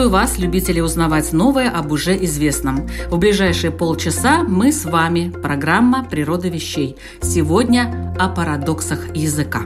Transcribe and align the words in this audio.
Приветствую 0.00 0.22
вас, 0.22 0.38
любители 0.38 0.80
узнавать 0.80 1.30
новое 1.34 1.68
об 1.68 1.92
уже 1.92 2.16
известном. 2.24 2.88
В 3.10 3.18
ближайшие 3.18 3.70
полчаса 3.70 4.44
мы 4.44 4.72
с 4.72 4.86
вами. 4.86 5.30
Программа 5.42 6.04
«Природа 6.04 6.48
вещей». 6.48 6.96
Сегодня 7.20 8.14
о 8.18 8.30
парадоксах 8.30 9.14
языка. 9.14 9.60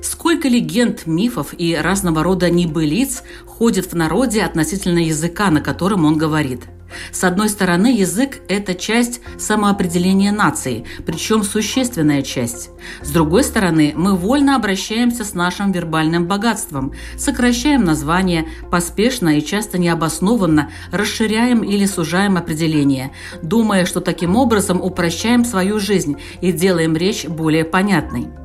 Сколько 0.00 0.48
легенд, 0.48 1.04
мифов 1.04 1.48
и 1.58 1.74
разного 1.76 2.22
рода 2.22 2.48
небылиц 2.48 3.22
ходит 3.44 3.92
в 3.92 3.94
народе 3.94 4.40
относительно 4.40 5.00
языка, 5.00 5.50
на 5.50 5.60
котором 5.60 6.06
он 6.06 6.16
говорит– 6.16 6.62
с 7.12 7.24
одной 7.24 7.48
стороны, 7.48 7.96
язык– 7.96 8.40
это 8.48 8.74
часть 8.74 9.20
самоопределения 9.38 10.32
нации, 10.32 10.84
причем 11.06 11.42
существенная 11.42 12.22
часть. 12.22 12.70
С 13.02 13.10
другой 13.10 13.44
стороны, 13.44 13.92
мы 13.96 14.16
вольно 14.16 14.56
обращаемся 14.56 15.24
с 15.24 15.34
нашим 15.34 15.72
вербальным 15.72 16.26
богатством, 16.26 16.92
сокращаем 17.16 17.84
названия, 17.84 18.46
поспешно 18.70 19.38
и 19.38 19.44
часто 19.44 19.78
необоснованно 19.78 20.70
расширяем 20.92 21.62
или 21.62 21.86
сужаем 21.86 22.36
определения, 22.36 23.12
думая, 23.42 23.86
что 23.86 24.00
таким 24.00 24.36
образом 24.36 24.80
упрощаем 24.80 25.44
свою 25.44 25.80
жизнь 25.80 26.16
и 26.40 26.52
делаем 26.52 26.96
речь 26.96 27.26
более 27.26 27.64
понятной. 27.64 28.43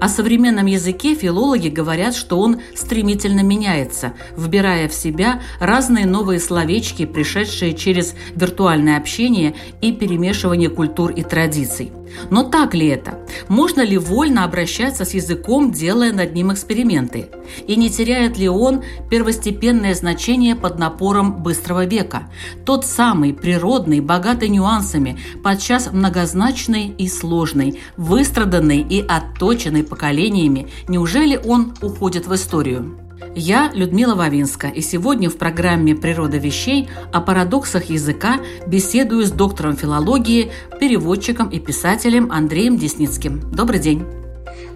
О 0.00 0.08
современном 0.08 0.66
языке 0.66 1.14
филологи 1.14 1.68
говорят, 1.68 2.14
что 2.14 2.38
он 2.38 2.60
стремительно 2.74 3.40
меняется, 3.40 4.12
вбирая 4.36 4.88
в 4.88 4.94
себя 4.94 5.42
разные 5.58 6.06
новые 6.06 6.38
словечки, 6.38 7.04
пришедшие 7.04 7.74
через 7.74 8.14
виртуальное 8.34 8.96
общение 8.96 9.54
и 9.80 9.92
перемешивание 9.92 10.68
культур 10.68 11.10
и 11.10 11.22
традиций. 11.22 11.90
Но 12.30 12.42
так 12.42 12.74
ли 12.74 12.86
это? 12.86 13.18
Можно 13.48 13.82
ли 13.82 13.98
вольно 13.98 14.44
обращаться 14.44 15.04
с 15.04 15.14
языком, 15.14 15.72
делая 15.72 16.12
над 16.12 16.34
ним 16.34 16.52
эксперименты? 16.52 17.28
И 17.66 17.76
не 17.76 17.90
теряет 17.90 18.38
ли 18.38 18.48
он 18.48 18.82
первостепенное 19.10 19.94
значение 19.94 20.54
под 20.54 20.78
напором 20.78 21.42
быстрого 21.42 21.84
века? 21.84 22.30
Тот 22.64 22.84
самый 22.84 23.32
природный, 23.32 24.00
богатый 24.00 24.48
нюансами, 24.48 25.18
подчас 25.42 25.90
многозначный 25.92 26.88
и 26.88 27.08
сложный, 27.08 27.80
выстраданный 27.96 28.80
и 28.80 29.04
отточенный 29.06 29.84
поколениями, 29.84 30.68
неужели 30.88 31.36
он 31.36 31.74
уходит 31.80 32.26
в 32.26 32.34
историю? 32.34 33.07
Я 33.40 33.70
Людмила 33.72 34.16
Вавинска, 34.16 34.66
и 34.66 34.80
сегодня 34.80 35.30
в 35.30 35.36
программе 35.36 35.94
«Природа 35.94 36.38
вещей» 36.38 36.88
о 37.12 37.20
парадоксах 37.20 37.84
языка 37.84 38.40
беседую 38.66 39.24
с 39.24 39.30
доктором 39.30 39.76
филологии, 39.76 40.50
переводчиком 40.80 41.48
и 41.48 41.60
писателем 41.60 42.32
Андреем 42.32 42.76
Десницким. 42.76 43.40
Добрый 43.52 43.78
день. 43.78 44.04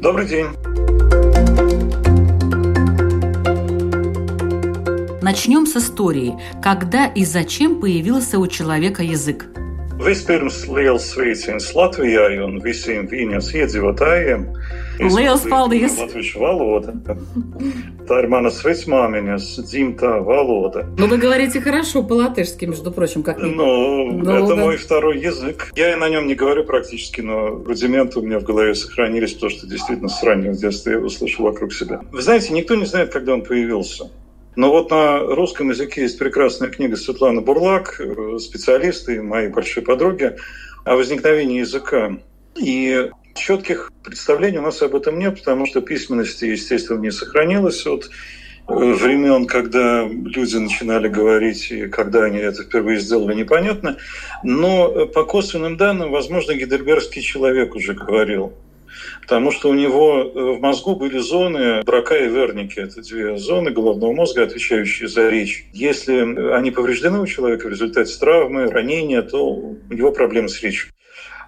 Добрый 0.01 0.29
день. 0.29 0.47
Начнем 5.21 5.67
с 5.67 5.77
истории. 5.77 6.39
Когда 6.63 7.07
и 7.07 7.25
зачем 7.25 7.81
появился 7.81 8.39
у 8.39 8.47
человека 8.47 9.03
язык? 9.03 9.47
Vispirms 10.03 10.67
liels 10.67 11.05
sveiciens 11.13 11.69
Latvijai 11.79 12.41
un 12.43 12.57
visiem 12.65 13.07
viņas 13.07 13.53
iedzīvotājiem. 13.55 14.47
Liels 14.99 15.45
paldies! 15.47 15.95
Latviešu 16.01 16.43
valoda. 16.43 16.95
Tā 18.09 18.19
ir 18.19 18.29
manas 18.33 18.59
vecmāmiņas 18.67 19.47
dzimtā 19.63 20.17
валода. 20.27 20.85
Ну, 20.99 21.07
вы 21.07 21.19
говорите 21.19 21.61
хорошо 21.61 22.03
по-латышски, 22.03 22.65
между 22.67 22.91
прочим, 22.91 23.23
как 23.23 23.39
Ну, 23.39 24.11
ну 24.13 24.31
это 24.33 24.57
мой 24.57 24.77
второй 24.77 25.21
язык. 25.21 25.71
Я 25.77 25.93
и 25.93 25.97
на 25.97 26.09
нем 26.09 26.27
не 26.27 26.35
говорю 26.35 26.65
практически, 26.65 27.21
но 27.21 27.49
рудименты 27.49 28.19
у 28.19 28.23
меня 28.23 28.41
в 28.41 28.45
голове 28.45 28.75
сохранились, 28.75 29.35
потому 29.35 29.51
что 29.51 29.67
действительно 29.69 30.09
с 30.09 30.23
раннего 30.23 30.55
детства 30.55 30.91
я 30.91 31.09
слышу 31.09 31.45
вокруг 31.45 31.73
себя. 31.73 32.01
Вы 32.11 32.23
знаете, 32.23 32.53
никто 32.53 32.75
не 32.75 32.87
знает, 32.87 33.13
когда 33.13 33.35
он 33.35 33.43
появился. 33.43 34.11
Но 34.55 34.71
вот 34.71 34.91
на 34.91 35.21
русском 35.21 35.71
языке 35.71 36.03
есть 36.03 36.19
прекрасная 36.19 36.69
книга 36.69 36.97
Светланы 36.97 37.41
Бурлак, 37.41 38.01
э, 38.01 38.39
специалисты, 38.39 39.23
мои 39.23 39.49
большие 39.49 39.83
подруги, 39.83 40.37
о 40.85 40.97
возникновении 40.97 41.61
языка. 41.61 42.19
И 42.57 43.11
четких 43.35 43.91
представлений 44.05 44.59
у 44.59 44.63
нас 44.63 44.83
об 44.83 44.95
этом 44.95 45.19
нет, 45.19 45.39
потому 45.39 45.67
что 45.67 45.81
письменности, 45.81 46.45
естественно, 46.45 46.99
не 46.99 47.11
сохранилось 47.11 47.87
от 47.87 48.11
э, 48.69 48.75
времен, 48.75 49.47
когда 49.47 50.07
люди 50.07 50.57
начинали 50.57 51.09
говорить, 51.09 51.71
и 51.71 51.87
когда 51.87 52.25
они 52.25 52.39
это 52.39 52.65
впервые 52.65 53.01
сделали, 53.01 53.35
непонятно. 53.35 53.97
Но 54.43 55.07
по 55.07 55.25
косвенным 55.25 55.79
данным, 55.79 56.11
возможно, 56.11 56.53
гидельбергский 56.53 57.23
человек 57.23 57.75
уже 57.75 57.95
говорил 57.95 58.53
потому 59.23 59.51
что 59.51 59.69
у 59.71 59.75
него 59.75 60.23
э, 60.23 60.57
в 60.57 60.61
мозгу 60.61 60.97
были 60.97 61.19
зоны 61.19 61.83
брака 61.83 62.17
и 62.17 62.29
верники. 62.29 62.79
Это 62.79 63.03
две 63.03 63.37
зоны 63.37 63.71
головного 63.71 64.13
мозга, 64.13 64.45
отвечающие 64.45 65.09
за 65.09 65.29
речь. 65.29 65.67
Если 65.73 66.53
они 66.55 66.71
повреждены 66.71 67.21
у 67.21 67.27
человека 67.27 67.67
в 67.67 67.71
результате 67.71 68.19
травмы, 68.19 68.67
ранения, 68.67 69.23
то 69.23 69.47
у 69.47 69.79
него 69.91 70.13
проблемы 70.13 70.49
с 70.49 70.63
речью. 70.63 70.91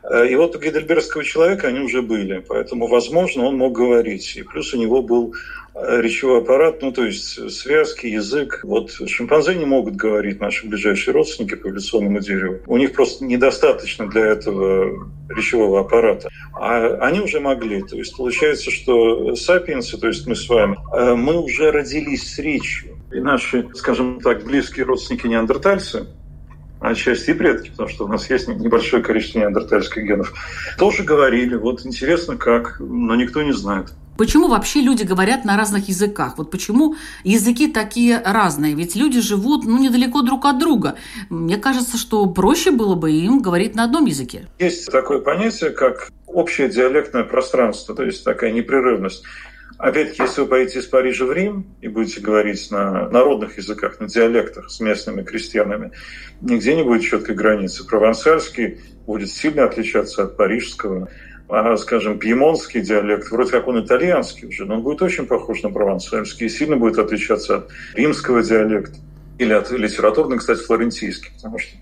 Э, 0.04 0.26
и 0.28 0.34
вот 0.36 0.54
у 0.54 0.58
гейдельбергского 0.58 1.24
человека 1.24 1.68
они 1.68 1.80
уже 1.80 2.02
были, 2.02 2.44
поэтому, 2.46 2.86
возможно, 2.86 3.44
он 3.44 3.56
мог 3.56 3.72
говорить. 3.72 4.36
И 4.36 4.42
плюс 4.42 4.74
у 4.74 4.78
него 4.78 5.02
был 5.02 5.34
речевой 5.74 6.38
аппарат, 6.38 6.82
ну, 6.82 6.92
то 6.92 7.04
есть 7.04 7.50
связки, 7.52 8.06
язык. 8.06 8.60
Вот 8.62 8.92
шимпанзе 8.92 9.56
не 9.56 9.64
могут 9.64 9.96
говорить, 9.96 10.40
наши 10.40 10.66
ближайшие 10.66 11.14
родственники 11.14 11.56
по 11.56 11.68
эволюционному 11.68 12.20
дереву. 12.20 12.60
У 12.66 12.76
них 12.76 12.92
просто 12.92 13.24
недостаточно 13.24 14.08
для 14.08 14.26
этого 14.26 15.08
речевого 15.28 15.80
аппарата. 15.80 16.28
А 16.54 16.96
они 17.00 17.20
уже 17.20 17.40
могли. 17.40 17.82
То 17.82 17.96
есть 17.96 18.16
получается, 18.16 18.70
что 18.70 19.34
сапиенсы, 19.34 19.98
то 19.98 20.06
есть 20.06 20.26
мы 20.26 20.36
с 20.36 20.48
вами, 20.48 20.76
э, 20.92 21.14
мы 21.14 21.40
уже 21.40 21.70
родились 21.72 22.34
с 22.34 22.38
речью. 22.38 22.96
И 23.12 23.20
наши, 23.20 23.68
скажем 23.74 24.20
так, 24.20 24.44
близкие 24.44 24.86
родственники 24.86 25.26
неандертальцы, 25.26 26.06
отчасти 26.80 27.30
и 27.30 27.34
предки, 27.34 27.70
потому 27.70 27.88
что 27.88 28.04
у 28.04 28.08
нас 28.08 28.28
есть 28.30 28.46
небольшое 28.48 29.02
количество 29.02 29.38
неандертальских 29.38 30.04
генов, 30.04 30.34
тоже 30.78 31.02
говорили, 31.02 31.54
вот 31.54 31.86
интересно 31.86 32.36
как, 32.36 32.76
но 32.80 33.14
никто 33.14 33.42
не 33.42 33.52
знает. 33.52 33.92
Почему 34.16 34.48
вообще 34.48 34.80
люди 34.80 35.02
говорят 35.02 35.44
на 35.44 35.56
разных 35.56 35.88
языках? 35.88 36.38
Вот 36.38 36.50
почему 36.50 36.94
языки 37.24 37.66
такие 37.70 38.22
разные? 38.24 38.74
Ведь 38.74 38.94
люди 38.94 39.20
живут 39.20 39.64
ну, 39.64 39.78
недалеко 39.78 40.22
друг 40.22 40.44
от 40.44 40.58
друга. 40.58 40.94
Мне 41.30 41.56
кажется, 41.56 41.96
что 41.96 42.26
проще 42.26 42.70
было 42.70 42.94
бы 42.94 43.10
им 43.10 43.40
говорить 43.40 43.74
на 43.74 43.84
одном 43.84 44.04
языке. 44.04 44.48
Есть 44.58 44.90
такое 44.90 45.18
понятие, 45.18 45.70
как 45.70 46.10
общее 46.26 46.68
диалектное 46.68 47.24
пространство, 47.24 47.94
то 47.94 48.04
есть 48.04 48.24
такая 48.24 48.52
непрерывность. 48.52 49.24
Опять-таки, 49.78 50.22
если 50.22 50.42
вы 50.42 50.46
поедете 50.46 50.78
из 50.78 50.86
Парижа 50.86 51.24
в 51.24 51.32
Рим 51.32 51.66
и 51.80 51.88
будете 51.88 52.20
говорить 52.20 52.70
на 52.70 53.08
народных 53.10 53.56
языках, 53.58 53.98
на 53.98 54.08
диалектах 54.08 54.70
с 54.70 54.78
местными 54.78 55.22
крестьянами, 55.22 55.90
нигде 56.40 56.76
не 56.76 56.84
будет 56.84 57.02
четкой 57.02 57.34
границы. 57.34 57.84
Провансальский 57.84 58.78
будет 59.06 59.30
сильно 59.30 59.64
отличаться 59.64 60.22
от 60.22 60.36
парижского. 60.36 61.08
А, 61.48 61.76
скажем, 61.76 62.18
пьемонский 62.18 62.80
диалект, 62.80 63.30
вроде 63.30 63.50
как 63.50 63.68
он 63.68 63.84
итальянский 63.84 64.48
уже, 64.48 64.64
но 64.64 64.76
он 64.76 64.82
будет 64.82 65.02
очень 65.02 65.26
похож 65.26 65.62
на 65.62 65.70
провансальский 65.70 66.46
и 66.46 66.48
сильно 66.48 66.76
будет 66.76 66.98
отличаться 66.98 67.56
от 67.56 67.70
римского 67.94 68.42
диалекта 68.42 68.96
или 69.38 69.52
от 69.52 69.70
литературной, 69.70 70.38
кстати, 70.38 70.62
флорентийский, 70.62 71.32
потому 71.34 71.58
что 71.58 71.76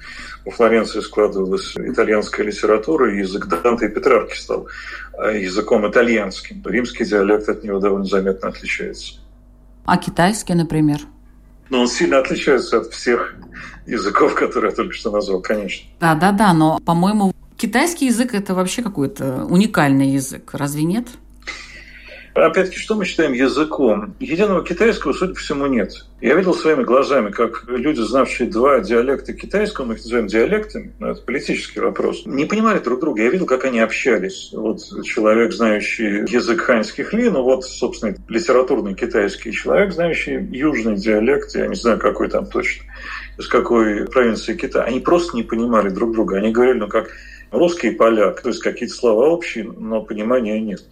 у 0.44 0.50
Флоренции 0.50 1.00
складывалась 1.00 1.76
итальянская 1.76 2.46
литература, 2.46 3.12
и 3.12 3.18
язык 3.18 3.46
Данте 3.46 3.86
и 3.86 3.88
Петрарки 3.88 4.36
стал 4.36 4.66
а, 5.16 5.30
языком 5.30 5.88
итальянским. 5.88 6.62
Римский 6.64 7.04
диалект 7.04 7.48
от 7.48 7.62
него 7.62 7.78
довольно 7.78 8.06
заметно 8.06 8.48
отличается. 8.48 9.14
А 9.84 9.96
китайский, 9.96 10.54
например? 10.54 11.00
Но 11.68 11.82
он 11.82 11.88
сильно 11.88 12.18
отличается 12.18 12.78
от 12.78 12.86
всех 12.88 13.34
языков, 13.86 14.34
которые 14.34 14.70
я 14.70 14.76
только 14.76 14.94
что 14.94 15.10
назвал, 15.10 15.40
конечно. 15.40 15.86
Да, 16.00 16.14
да, 16.14 16.32
да, 16.32 16.52
но, 16.52 16.78
по-моему, 16.84 17.32
китайский 17.62 18.06
язык– 18.06 18.30
это 18.34 18.54
вообще 18.54 18.82
какой-то 18.82 19.46
уникальный 19.48 20.08
язык, 20.08 20.50
разве 20.52 20.82
нет? 20.82 21.06
Опять-таки, 22.34 22.78
что 22.78 22.96
мы 22.96 23.04
считаем 23.04 23.34
языком? 23.34 24.14
Единого 24.18 24.64
китайского, 24.64 25.12
судя 25.12 25.34
по 25.34 25.38
всему, 25.38 25.66
нет. 25.66 25.92
Я 26.20 26.34
видел 26.34 26.54
своими 26.54 26.82
глазами, 26.82 27.30
как 27.30 27.64
люди, 27.68 28.00
знавшие 28.00 28.50
два 28.50 28.80
диалекта 28.80 29.32
китайского, 29.32 29.84
мы 29.84 29.94
их 29.94 30.00
называем 30.00 30.26
диалектами, 30.26 30.92
но 30.98 31.10
это 31.10 31.22
политический 31.22 31.78
вопрос, 31.78 32.22
не 32.26 32.46
понимали 32.46 32.80
друг 32.80 33.00
друга. 33.00 33.22
Я 33.22 33.30
видел, 33.30 33.46
как 33.46 33.64
они 33.64 33.78
общались. 33.78 34.50
Вот 34.52 34.80
человек, 35.04 35.52
знающий 35.52 36.24
язык 36.26 36.62
ханьских 36.62 37.12
ли, 37.12 37.30
ну 37.30 37.42
вот, 37.42 37.64
собственно, 37.64 38.16
литературный 38.28 38.94
китайский 38.94 39.52
человек, 39.52 39.92
знающий 39.92 40.48
южный 40.50 40.96
диалект, 40.96 41.54
я 41.54 41.68
не 41.68 41.76
знаю, 41.76 42.00
какой 42.00 42.28
там 42.28 42.46
точно, 42.46 42.86
из 43.38 43.46
какой 43.46 44.06
провинции 44.06 44.54
Китая. 44.54 44.84
Они 44.84 44.98
просто 44.98 45.36
не 45.36 45.44
понимали 45.44 45.90
друг 45.90 46.12
друга. 46.12 46.38
Они 46.38 46.50
говорили, 46.50 46.78
ну, 46.78 46.88
как 46.88 47.10
русский 47.52 47.88
и 47.88 47.94
поляк, 47.94 48.42
то 48.42 48.48
есть 48.48 48.60
какие-то 48.60 48.94
слова 48.94 49.28
общие, 49.28 49.64
но 49.64 50.02
понимания 50.02 50.58
нет. 50.60 50.82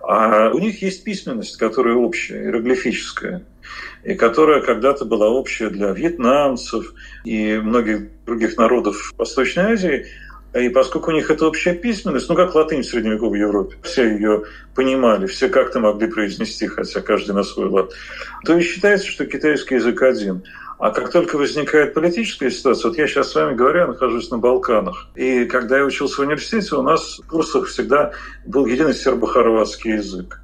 А 0.00 0.50
у 0.50 0.58
них 0.58 0.82
есть 0.82 1.04
письменность, 1.04 1.56
которая 1.56 1.94
общая, 1.94 2.44
иероглифическая, 2.44 3.44
и 4.04 4.14
которая 4.14 4.60
когда-то 4.60 5.04
была 5.04 5.28
общая 5.28 5.70
для 5.70 5.90
вьетнамцев 5.90 6.94
и 7.24 7.58
многих 7.58 8.08
других 8.26 8.56
народов 8.56 9.12
Восточной 9.16 9.72
Азии. 9.72 10.06
И 10.54 10.68
поскольку 10.68 11.10
у 11.10 11.14
них 11.14 11.30
это 11.30 11.48
общая 11.48 11.74
письменность, 11.74 12.28
ну 12.28 12.36
как 12.36 12.54
латынь 12.54 12.82
в 12.82 12.86
средневековой 12.86 13.40
Европе, 13.40 13.76
все 13.82 14.08
ее 14.08 14.44
понимали, 14.74 15.26
все 15.26 15.48
как-то 15.48 15.80
могли 15.80 16.06
произнести, 16.06 16.68
хотя 16.68 17.00
каждый 17.00 17.34
на 17.34 17.42
свой 17.42 17.68
лад, 17.68 17.92
то 18.44 18.56
и 18.56 18.62
считается, 18.62 19.08
что 19.08 19.26
китайский 19.26 19.76
язык 19.76 20.00
один. 20.02 20.44
А 20.78 20.90
как 20.90 21.10
только 21.10 21.36
возникает 21.36 21.94
политическая 21.94 22.50
ситуация, 22.50 22.88
вот 22.88 22.98
я 22.98 23.06
сейчас 23.06 23.30
с 23.30 23.34
вами 23.34 23.54
говорю, 23.54 23.80
я 23.80 23.86
нахожусь 23.86 24.30
на 24.30 24.38
Балканах. 24.38 25.06
И 25.14 25.44
когда 25.44 25.78
я 25.78 25.84
учился 25.84 26.16
в 26.16 26.18
университете, 26.20 26.74
у 26.76 26.82
нас 26.82 27.18
в 27.18 27.26
курсах 27.28 27.66
всегда 27.66 28.12
был 28.44 28.66
единый 28.66 28.94
сербо-хорватский 28.94 29.94
язык. 29.94 30.40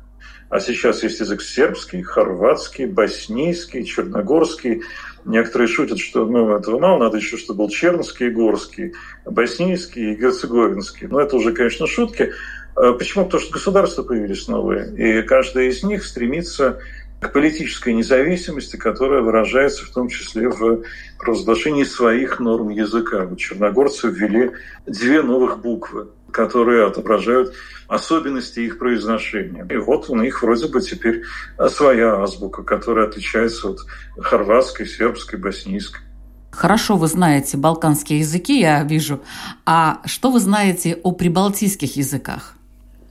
А 0.48 0.58
сейчас 0.58 1.04
есть 1.04 1.20
язык 1.20 1.42
сербский, 1.42 2.02
хорватский, 2.02 2.86
боснийский, 2.86 3.84
черногорский. 3.84 4.82
Некоторые 5.24 5.68
шутят, 5.68 6.00
что 6.00 6.26
ну, 6.26 6.56
этого 6.56 6.80
мало, 6.80 6.98
надо 6.98 7.18
еще, 7.18 7.36
чтобы 7.36 7.58
был 7.58 7.68
чернский, 7.68 8.30
горский, 8.30 8.94
боснийский 9.24 10.12
и 10.12 10.16
герцеговинский. 10.16 11.06
Но 11.06 11.20
это 11.20 11.36
уже, 11.36 11.52
конечно, 11.52 11.86
шутки. 11.86 12.32
А 12.74 12.92
почему? 12.94 13.26
Потому 13.26 13.42
что 13.42 13.52
государства 13.52 14.02
появились 14.02 14.48
новые, 14.48 15.20
и 15.20 15.22
каждое 15.22 15.68
из 15.68 15.82
них 15.82 16.04
стремится 16.04 16.80
к 17.20 17.32
политической 17.32 17.92
независимости, 17.92 18.76
которая 18.76 19.20
выражается 19.20 19.84
в 19.84 19.90
том 19.90 20.08
числе 20.08 20.48
в 20.48 20.82
провозглашении 21.18 21.84
своих 21.84 22.40
норм 22.40 22.70
языка. 22.70 23.26
Вот 23.26 23.38
черногорцы 23.38 24.08
ввели 24.08 24.52
две 24.86 25.22
новых 25.22 25.60
буквы, 25.60 26.08
которые 26.32 26.86
отображают 26.86 27.54
особенности 27.88 28.60
их 28.60 28.78
произношения. 28.78 29.66
И 29.70 29.76
вот 29.76 30.08
у 30.08 30.16
них 30.16 30.42
вроде 30.42 30.68
бы 30.68 30.80
теперь 30.80 31.24
своя 31.68 32.22
азбука, 32.22 32.62
которая 32.62 33.08
отличается 33.08 33.70
от 33.70 33.80
хорватской, 34.18 34.86
сербской, 34.86 35.38
боснийской. 35.38 36.00
Хорошо 36.52 36.96
вы 36.96 37.06
знаете 37.06 37.56
балканские 37.56 38.20
языки, 38.20 38.60
я 38.60 38.82
вижу. 38.82 39.20
А 39.66 40.00
что 40.04 40.30
вы 40.30 40.40
знаете 40.40 40.98
о 41.02 41.12
прибалтийских 41.12 41.96
языках? 41.96 42.56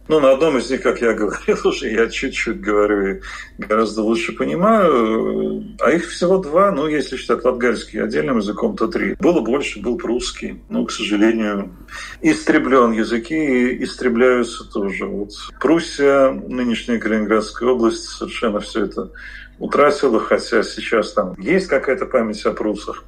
Ну, 0.10 0.20
на 0.20 0.32
одном 0.32 0.58
из 0.58 0.72
них, 0.72 0.82
как 0.82 1.02
я 1.02 1.14
говорил 1.14 1.58
уже, 1.64 1.92
я 1.92 2.10
чуть-чуть 2.10 2.60
говорю 2.60 3.14
и 3.14 3.22
гораздо 3.60 4.02
лучше 4.02 4.34
понимаю. 4.34 5.64
А 5.80 5.92
их 5.92 6.10
всего 6.10 6.40
два, 6.40 6.72
ну, 6.72 6.88
если 6.88 7.16
считать 7.16 7.46
латгальский 7.46 8.02
отдельным 8.02 8.38
языком, 8.38 8.76
то 8.76 8.88
три. 8.88 9.14
Было 9.20 9.42
больше, 9.42 9.80
был 9.80 10.00
прусский. 10.00 10.64
Но, 10.68 10.84
к 10.86 10.92
сожалению, 10.92 11.76
истреблен 12.22 12.92
языки 12.92 13.36
и 13.36 13.84
истребляются 13.84 14.64
тоже. 14.64 15.06
Вот 15.06 15.30
Пруссия, 15.60 16.32
нынешняя 16.32 17.00
Калининградская 17.00 17.70
область, 17.70 18.06
совершенно 18.06 18.60
все 18.62 18.86
это 18.86 19.12
утратила, 19.60 20.20
хотя 20.20 20.64
сейчас 20.64 21.14
там 21.14 21.36
есть 21.38 21.68
какая-то 21.68 22.08
память 22.08 22.44
о 22.48 22.54
прусах. 22.54 23.04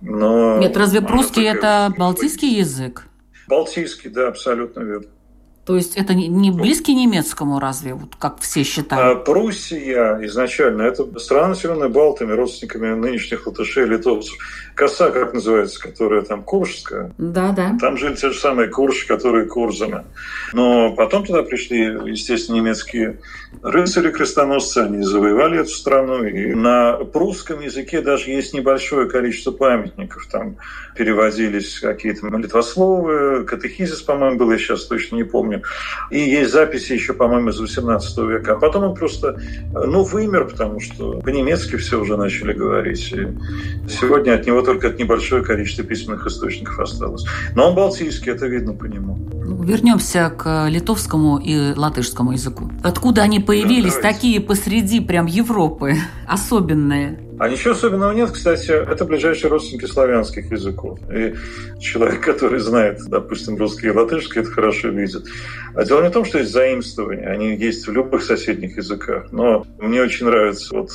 Но 0.00 0.56
Нет, 0.58 0.74
разве 0.78 1.02
прусский– 1.02 1.44
это 1.46 1.92
балтийский 1.98 2.56
язык? 2.56 3.04
Балтийский, 3.48 4.08
да, 4.08 4.28
абсолютно 4.28 4.80
верно. 4.80 5.08
То 5.68 5.76
есть 5.76 5.98
это 5.98 6.14
не 6.14 6.50
близкий 6.50 6.94
немецкому 6.94 7.60
разве, 7.60 7.92
вот 7.92 8.16
как 8.18 8.40
все 8.40 8.62
считают? 8.62 9.18
А 9.18 9.20
Пруссия 9.20 10.18
изначально 10.22 10.80
это 10.80 11.20
страна, 11.20 11.48
населенная 11.48 11.90
балтами, 11.90 12.32
родственниками 12.32 12.94
нынешних 12.94 13.46
латышей 13.46 13.84
и 13.84 13.86
литовцев. 13.86 14.34
Коса, 14.74 15.10
как 15.10 15.34
называется, 15.34 15.78
которая 15.78 16.22
там 16.22 16.42
Куршская. 16.42 17.12
Да, 17.18 17.50
да. 17.50 17.76
Там 17.78 17.98
жили 17.98 18.14
те 18.14 18.30
же 18.30 18.38
самые 18.38 18.68
Курши, 18.68 19.06
которые 19.06 19.44
Курзаны. 19.44 20.04
Но 20.54 20.94
потом 20.94 21.26
туда 21.26 21.42
пришли, 21.42 21.80
естественно, 21.80 22.56
немецкие 22.56 23.18
рыцари-крестоносцы, 23.62 24.78
они 24.78 25.02
завоевали 25.02 25.60
эту 25.60 25.70
страну. 25.70 26.24
И 26.24 26.54
на 26.54 26.92
прусском 26.92 27.60
языке 27.60 28.00
даже 28.00 28.30
есть 28.30 28.54
небольшое 28.54 29.06
количество 29.06 29.50
памятников. 29.50 30.28
Там 30.30 30.56
переводились 30.96 31.80
какие-то 31.80 32.24
молитвословы, 32.26 33.44
катехизис, 33.44 34.00
по-моему, 34.00 34.38
был, 34.38 34.52
я 34.52 34.58
сейчас 34.58 34.86
точно 34.86 35.16
не 35.16 35.24
помню. 35.24 35.57
И 36.10 36.18
есть 36.18 36.52
записи 36.52 36.92
еще, 36.92 37.12
по-моему, 37.12 37.50
из 37.50 37.60
18 37.60 38.18
века. 38.18 38.52
А 38.52 38.56
потом 38.56 38.84
он 38.84 38.94
просто, 38.94 39.40
ну, 39.72 40.04
вымер, 40.04 40.46
потому 40.46 40.80
что 40.80 41.20
по-немецки 41.20 41.76
все 41.76 42.00
уже 42.00 42.16
начали 42.16 42.52
говорить. 42.52 43.12
И 43.12 43.28
сегодня 43.88 44.34
от 44.34 44.46
него 44.46 44.62
только 44.62 44.90
небольшое 44.90 45.42
количество 45.42 45.84
письменных 45.84 46.26
источников 46.26 46.78
осталось. 46.78 47.24
Но 47.54 47.68
он 47.68 47.74
балтийский, 47.74 48.32
это 48.32 48.46
видно 48.46 48.72
по 48.72 48.84
нему. 48.86 49.18
Ну, 49.32 49.62
вернемся 49.62 50.30
к 50.30 50.68
литовскому 50.68 51.38
и 51.38 51.74
латышскому 51.74 52.32
языку. 52.32 52.70
Откуда 52.82 53.22
они 53.22 53.40
появились 53.40 53.94
да, 53.96 54.02
такие 54.02 54.40
посреди 54.40 55.00
прям 55.00 55.26
Европы, 55.26 55.94
особенные? 56.26 57.27
А 57.38 57.48
ничего 57.48 57.72
особенного 57.72 58.12
нет, 58.12 58.30
кстати, 58.32 58.70
это 58.70 59.04
ближайшие 59.04 59.50
родственники 59.50 59.84
славянских 59.84 60.50
языков. 60.50 60.98
И 61.10 61.34
человек, 61.80 62.24
который 62.24 62.58
знает, 62.58 63.00
допустим, 63.06 63.56
русский 63.56 63.86
и 63.86 63.90
латышский, 63.90 64.40
это 64.40 64.50
хорошо 64.50 64.88
видит. 64.88 65.24
А 65.74 65.84
дело 65.84 66.02
не 66.02 66.08
в 66.08 66.12
том, 66.12 66.24
что 66.24 66.38
есть 66.38 66.50
заимствования, 66.50 67.28
они 67.28 67.54
есть 67.56 67.86
в 67.86 67.92
любых 67.92 68.24
соседних 68.24 68.76
языках. 68.76 69.30
Но 69.30 69.64
мне 69.78 70.02
очень 70.02 70.26
нравится 70.26 70.74
вот 70.74 70.90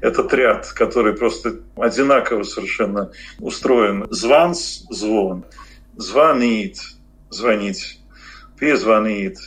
этот 0.00 0.32
ряд, 0.34 0.70
который 0.72 1.14
просто 1.14 1.56
одинаково 1.76 2.44
совершенно 2.44 3.10
устроен. 3.40 4.06
Званс– 4.10 4.86
звон, 4.90 5.44
звонит– 5.96 6.78
звонить, 7.30 8.00
перезвонит. 8.58 9.38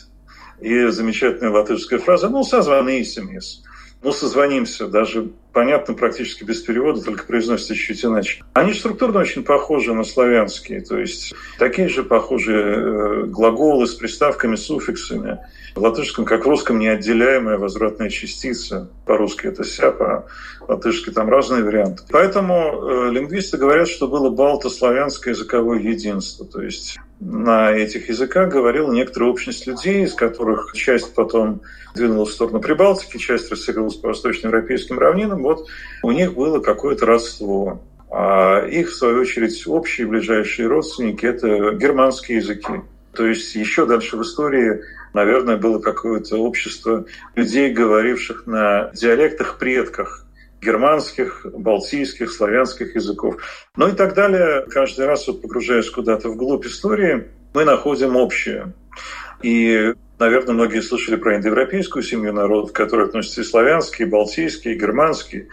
И 0.60 0.88
замечательная 0.88 1.52
латышская 1.52 2.00
фраза 2.00 2.28
«ну, 2.30 2.44
созвонисимис» 2.44 3.62
ну, 4.06 4.12
созвонимся, 4.12 4.88
даже 4.88 5.31
понятно 5.56 5.94
практически 5.94 6.44
без 6.44 6.62
перевода, 6.62 7.02
только 7.02 7.25
произносится 7.25 7.75
чуть 7.75 8.04
иначе. 8.04 8.44
Они 8.54 8.74
структурно 8.74 9.22
очень 9.22 9.42
похожи 9.44 9.94
на 9.94 10.04
славянские, 10.04 10.81
то 10.81 11.00
есть 11.00 11.34
такие 11.57 11.88
же 11.88 12.04
похожие 12.04 12.75
э, 12.75 13.24
глаголы 13.24 13.88
с 13.88 13.96
приставками, 13.96 14.57
суффиксами. 14.57 15.40
В 15.74 15.81
латышском, 15.81 16.25
как 16.25 16.46
в 16.46 16.50
русском, 16.50 16.78
неотделяемая 16.80 17.57
возвратная 17.57 18.10
частица. 18.10 18.90
По-русски 19.06 19.48
это 19.48 19.63
ся, 19.63 19.92
по-латышски 19.92 21.12
там 21.12 21.30
разные 21.30 21.63
варианты. 21.63 22.04
Поэтому 22.12 22.54
э, 22.54 23.12
лингвисты 23.12 23.57
говорят, 23.57 23.88
что 23.88 24.07
было 24.07 24.30
балто-славянское 24.30 25.33
языковое 25.33 25.80
единство. 25.80 26.45
То 26.45 26.62
есть 26.62 26.97
на 27.19 27.72
этих 27.72 28.10
языках 28.10 28.52
говорила 28.52 28.92
некоторая 28.92 29.30
общность 29.30 29.68
людей, 29.68 30.04
из 30.04 30.14
которых 30.14 30.74
часть 30.74 31.14
потом 31.16 31.62
двинулась 31.94 32.31
в 32.31 32.34
сторону 32.34 32.60
Прибалтики, 32.60 33.18
часть 33.18 33.52
рассеялась 33.52 33.95
по 33.95 34.10
восточноевропейским 34.10 35.00
равнинам. 35.00 35.42
Вот 35.42 35.68
у 36.04 36.12
них 36.12 36.34
было 36.34 36.60
какое-то 36.60 37.06
родство. 37.06 37.81
А 38.12 38.66
их, 38.66 38.90
в 38.90 38.95
свою 38.95 39.22
очередь, 39.22 39.66
общие 39.66 40.07
ближайшие 40.07 40.68
родственники– 40.68 41.26
это 41.28 41.72
германские 41.72 42.38
языки. 42.38 42.81
То 43.14 43.26
есть 43.26 43.56
еще 43.56 43.86
дальше 43.86 44.18
в 44.18 44.22
истории, 44.22 44.81
наверное, 45.14 45.57
было 45.57 45.80
какое-то 45.80 46.38
общество 46.38 47.06
людей, 47.36 47.72
говоривших 47.72 48.45
на 48.45 48.92
диалектах 48.94 49.57
предках 49.57 50.25
германских, 50.66 51.45
балтийских, 51.45 52.31
славянских 52.31 52.95
языков. 52.95 53.38
Ну 53.76 53.88
и 53.88 53.92
так 53.92 54.16
далее. 54.16 54.66
Каждый 54.69 55.06
раз, 55.06 55.28
вот 55.28 55.42
погружаясь 55.42 55.90
куда-то 55.90 56.30
вглубь 56.30 56.66
истории, 56.66 57.28
мы 57.54 57.64
находим 57.64 58.16
общее. 58.16 58.74
И, 59.42 59.94
наверное, 60.19 60.56
многие 60.56 60.81
слышали 60.81 61.16
про 61.16 61.38
индоевропейскую 61.38 62.04
семью 62.04 62.34
народов, 62.34 62.74
к 62.74 62.76
которой 62.76 63.06
относятся 63.07 63.42
и 63.42 63.45
славянские, 63.45 64.07
и 64.07 64.12
балтийские, 64.12 64.76
и 64.76 64.80
германские, 64.80 65.48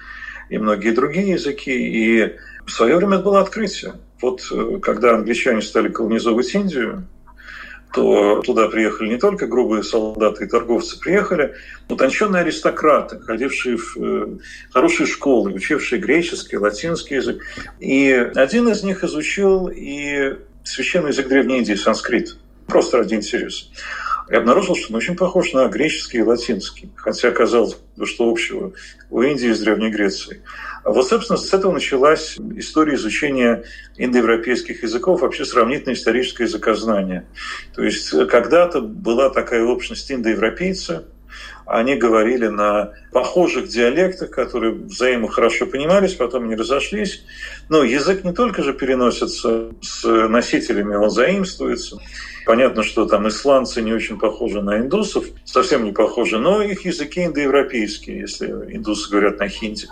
и 0.51 0.59
многие 0.59 0.91
другие 0.91 1.31
языки. 1.31 1.73
И 1.73 2.37
в 2.67 2.71
свое 2.71 2.97
время 2.97 3.17
это 3.17 3.25
было 3.25 3.41
открытие. 3.41 3.95
Вот 4.21 4.41
э, 4.51 4.79
когда 4.81 5.15
англичане 5.15 5.63
стали 5.63 5.89
колонизовывать 5.89 6.55
Индию, 6.55 7.07
то 7.93 8.41
туда 8.43 8.69
приехали 8.69 9.09
не 9.09 9.19
только 9.19 9.47
грубые 9.47 9.83
солдаты 9.83 10.45
и 10.45 10.49
торговцы, 10.49 10.99
приехали 10.99 11.55
утонченные 11.89 12.43
аристократы, 12.43 13.21
ходившие 13.21 13.77
в 13.77 13.97
э, 13.97 14.39
хорошие 14.71 15.07
школы, 15.07 15.53
учившие 15.53 16.01
греческий, 16.01 16.57
латинский 16.57 17.17
язык. 17.17 17.43
И 17.81 18.11
один 18.35 18.69
из 18.69 18.83
них 18.83 19.05
изучил 19.05 19.69
и 19.69 20.37
священный 20.65 21.11
язык 21.11 21.29
Древней 21.29 21.59
Индии, 21.59 21.75
санскрит, 21.75 22.37
просто 22.67 22.99
ради 22.99 23.15
интереса. 23.15 23.67
и 24.31 24.35
обнаружил, 24.35 24.75
что 24.75 24.91
он 24.91 24.97
очень 24.97 25.17
похож 25.17 25.53
на 25.53 25.67
греческий 25.69 26.19
и 26.19 26.23
латинский, 26.23 26.91
хотя 26.97 27.31
казалось 27.31 27.77
бы, 27.97 28.07
что 28.07 28.31
общего 28.31 28.73
у 29.11 29.23
Индии 29.23 29.53
с 29.53 29.61
Древней 29.61 29.91
Грецией. 29.91 30.41
Вот, 30.85 31.07
собственно, 31.07 31.37
с 31.37 31.53
этого 31.53 31.73
началась 31.73 32.37
история 32.57 32.95
изучения 32.95 33.65
индоевропейских 33.97 34.83
языков, 34.83 35.21
вообще 35.21 35.45
сравнительное 35.45 35.95
историческое 35.95 36.45
языкознание. 36.45 37.27
То 37.75 37.83
есть 37.83 38.11
когда-то 38.29 38.81
была 38.81 39.31
такая 39.31 39.65
общность 39.65 40.11
индоевропейцы, 40.11 41.05
они 41.67 41.95
говорили 41.95 42.49
на 42.49 42.93
похожих 43.13 43.69
диалектах, 43.69 44.31
которые 44.31 44.75
взаимно 44.75 45.29
хорошо 45.29 45.67
понимались, 45.67 46.15
потом 46.15 46.49
не 46.49 46.57
разошлись. 46.57 47.25
Но 47.69 47.85
язык 47.85 48.25
не 48.25 48.33
только 48.33 48.63
же 48.63 48.75
переносится 48.75 49.71
с 49.81 50.05
носителями, 50.05 50.95
он 50.95 51.11
заимствуется. 51.11 51.99
Понятно, 52.47 52.83
что 52.83 53.07
там 53.07 53.29
исландцы 53.29 53.83
не 53.83 53.93
очень 53.93 54.19
похожи 54.19 54.61
на 54.63 54.79
индусов, 54.79 55.25
совсем 55.45 55.85
не 55.85 55.93
похожи, 55.93 56.39
но 56.39 56.63
их 56.63 56.85
языки 56.85 57.25
индоевропейские, 57.25 58.21
если 58.21 58.47
индусы 58.47 59.11
говорят 59.11 59.39
на 59.39 59.49
хинди. 59.49 59.87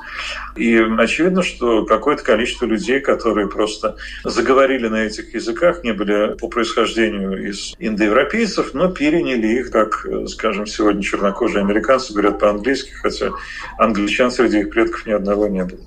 И 0.57 0.77
очевидно, 0.77 1.43
что 1.43 1.85
какое-то 1.85 2.23
количество 2.23 2.67
людей, 2.67 3.01
которые 3.01 3.49
просто 3.49 3.97
заговорили 4.25 4.89
на 4.89 5.03
этих 5.03 5.35
языках, 5.35 5.85
не 5.85 5.93
были 5.93 6.37
по 6.37 6.49
происхождению 6.49 7.49
из 7.49 7.75
индоевропейцев, 7.79 8.75
но 8.75 8.91
переняли 8.91 9.47
их, 9.47 9.71
как, 9.71 10.07
скажем, 10.29 10.67
сегодня 10.67 11.03
чернокожие 11.03 11.63
американцы 11.63 12.13
говорят 12.13 12.39
по-английски, 12.39 12.93
хотя 12.93 13.31
англичан 13.79 14.31
среди 14.31 14.61
их 14.61 14.71
предков 14.71 15.07
ни 15.07 15.13
одного 15.13 15.47
не 15.47 15.65
было. 15.65 15.81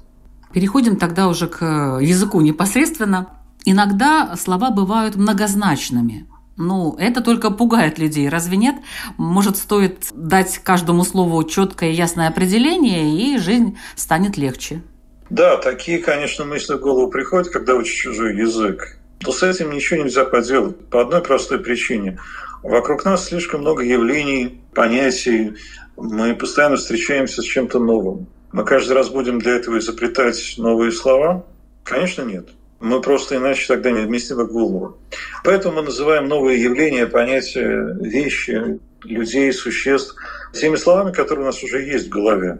Переходим 0.54 0.98
тогда 0.98 1.28
уже 1.28 1.48
к 1.48 2.00
языку 2.00 2.40
непосредственно. 2.42 3.30
Иногда 3.66 4.36
слова 4.36 4.70
бывают 4.72 5.16
многозначными. 5.16 6.28
Ну, 6.56 6.96
это 7.00 7.22
только 7.22 7.50
пугает 7.50 7.98
людей, 7.98 8.30
разве 8.30 8.58
нет? 8.58 8.76
Может, 9.18 9.58
стоит 9.58 10.10
дать 10.14 10.60
каждому 10.60 11.04
слову 11.04 11.44
четкое 11.44 11.90
и 11.90 11.96
ясное 11.96 12.28
определение, 12.28 13.16
и 13.16 13.38
жизнь 13.40 13.78
станет 13.96 14.38
легче. 14.38 14.84
Да, 15.30 15.58
такие, 15.58 15.98
конечно, 15.98 16.46
мысли 16.46 16.76
в 16.76 16.80
голову 16.80 17.10
приходят, 17.10 17.50
когда 17.50 17.74
учишь 17.74 18.04
чужой 18.04 18.36
язык. 18.38 19.00
Но 19.26 19.32
с 19.32 19.42
этим 19.42 19.72
ничего 19.72 20.04
нельзя 20.04 20.26
поделать 20.26 20.90
по 20.90 21.02
одной 21.02 21.22
простой 21.22 21.60
причине. 21.60 22.20
Вокруг 22.62 23.04
нас 23.04 23.26
слишком 23.26 23.62
много 23.62 23.84
явлений, 23.84 24.62
понятий. 24.74 25.54
Мы 25.98 26.36
постоянно 26.36 26.76
встречаемся 26.76 27.42
с 27.42 27.46
чем-то 27.46 27.80
новым. 27.80 28.28
Мы 28.52 28.64
каждый 28.64 28.94
раз 28.94 29.10
будем 29.10 29.40
для 29.40 29.54
этого 29.54 29.80
изобретать 29.80 30.56
новые 30.58 30.92
слова? 30.92 31.46
Конечно, 31.84 32.22
нет. 32.22 32.50
Мы 32.84 33.00
просто 33.00 33.38
иначе 33.38 33.66
тогда 33.66 33.92
не 33.92 34.02
вместим 34.02 34.36
в 34.36 34.52
голову. 34.52 34.98
Поэтому 35.46 35.78
мы 35.78 35.82
называем 35.84 36.28
новые 36.28 36.62
явления, 36.62 37.08
понятия, 37.08 37.98
вещи, 38.02 38.78
людей, 39.06 39.54
существ 39.54 40.16
теми 40.54 40.76
словами, 40.76 41.14
которые 41.14 41.44
у 41.44 41.46
нас 41.46 41.64
уже 41.64 41.82
есть 41.82 42.08
в 42.08 42.10
голове 42.10 42.60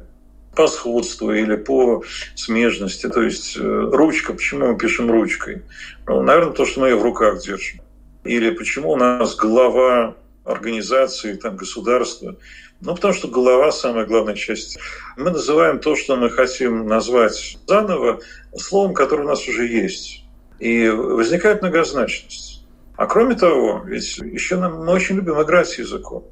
по 0.56 0.68
сходству 0.68 1.34
или 1.34 1.58
по 1.58 2.06
смежности. 2.36 3.10
То 3.10 3.22
есть 3.22 3.58
э, 3.58 3.60
ручка, 3.62 4.32
почему 4.32 4.68
мы 4.68 4.78
пишем 4.78 5.12
ручкой? 5.12 5.64
Ну, 6.08 6.22
наверное, 6.22 6.54
то, 6.54 6.66
что 6.66 6.80
мы 6.80 6.88
ее 6.88 6.96
в 6.96 7.04
руках 7.04 7.42
держим. 7.42 7.82
Или 8.24 8.52
почему 8.52 8.92
у 8.92 8.96
нас 8.96 9.36
голова 9.36 10.16
организации, 10.46 11.34
там, 11.34 11.58
государства. 11.58 12.38
Ну, 12.86 12.96
потому 12.96 13.14
что 13.14 13.30
голова– 13.30 13.72
самая 13.72 14.06
главная 14.06 14.36
часть. 14.36 14.78
Мы 15.16 15.32
называем 15.32 15.80
то, 15.80 15.96
что 15.96 16.18
мы 16.18 16.30
хотим 16.30 16.86
назвать 16.86 17.58
заново, 17.66 18.20
словом, 18.58 18.94
которое 18.94 19.24
у 19.24 19.28
нас 19.28 19.48
уже 19.48 19.66
есть. 19.68 20.26
И 20.60 20.90
возникает 20.90 21.62
многозначность. 21.62 22.66
А 22.98 23.06
кроме 23.06 23.36
того, 23.36 23.84
ведь 23.86 24.18
еще 24.18 24.58
нам, 24.58 24.86
мы 24.86 24.92
очень 24.92 25.16
любим 25.16 25.42
играть 25.42 25.70
с 25.70 25.80
языком. 25.80 26.26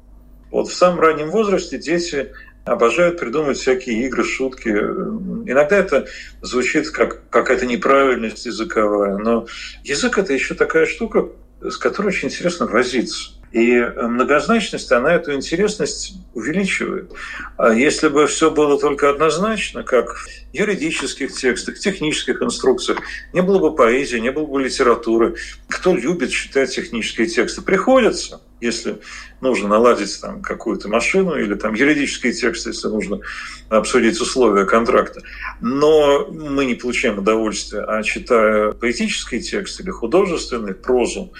Вот 0.50 0.68
в 0.68 0.74
самом 0.74 1.00
раннем 1.00 1.30
возрасте 1.30 1.78
дети 1.78 2.32
обожают 2.66 3.18
придумывать 3.18 3.56
всякие 3.56 4.06
игры, 4.06 4.22
шутки. 4.22 4.68
Иногда 4.68 5.78
это 5.78 6.06
звучит 6.42 6.90
как 6.90 7.30
какая-то 7.30 7.64
неправильность 7.64 8.44
языковая, 8.44 9.16
но 9.16 9.46
язык– 9.84 10.18
это 10.18 10.34
еще 10.34 10.54
такая 10.54 10.84
штука, 10.84 11.30
с 11.62 11.78
которой 11.78 12.08
очень 12.08 12.28
интересно 12.28 12.66
возиться. 12.66 13.41
И 13.52 13.80
многозначность, 13.80 14.90
она 14.92 15.14
эту 15.14 15.34
интересность 15.34 16.14
увеличивает. 16.34 17.12
А 17.58 17.74
если 17.74 18.08
бы 18.08 18.26
все 18.26 18.50
было 18.50 18.78
только 18.80 19.10
однозначно, 19.10 19.82
как 19.82 20.14
в 20.14 20.26
юридических 20.52 21.34
текстах, 21.34 21.78
технических 21.78 22.42
инструкциях, 22.42 23.00
не 23.32 23.42
было 23.42 23.58
бы 23.58 23.74
поэзии, 23.74 24.18
не 24.18 24.32
было 24.32 24.46
бы 24.46 24.62
литературы. 24.62 25.36
Кто 25.68 25.94
любит 25.94 26.30
читать 26.30 26.74
технические 26.74 27.26
тексты? 27.26 27.62
Приходится– 27.62 28.40
если 28.62 28.98
нужно 29.40 29.68
наладить 29.68 30.20
там 30.20 30.40
какую-то 30.40 30.88
машину 30.88 31.36
или 31.36 31.54
там 31.54 31.74
юридические 31.74 32.32
тексты, 32.32 32.70
если 32.70 32.88
нужно 32.88 33.20
обсудить 33.68 34.20
условия 34.20 34.64
контракта. 34.64 35.20
Но 35.60 36.28
мы 36.28 36.64
не 36.64 36.74
получаем 36.74 37.18
удовольствия, 37.18 37.80
а 37.80 38.02
читая 38.02 38.72
поэтический 38.72 39.40
текст 39.40 39.80
или 39.80 39.90
художественный, 39.90 40.74
прозу, 40.74 41.32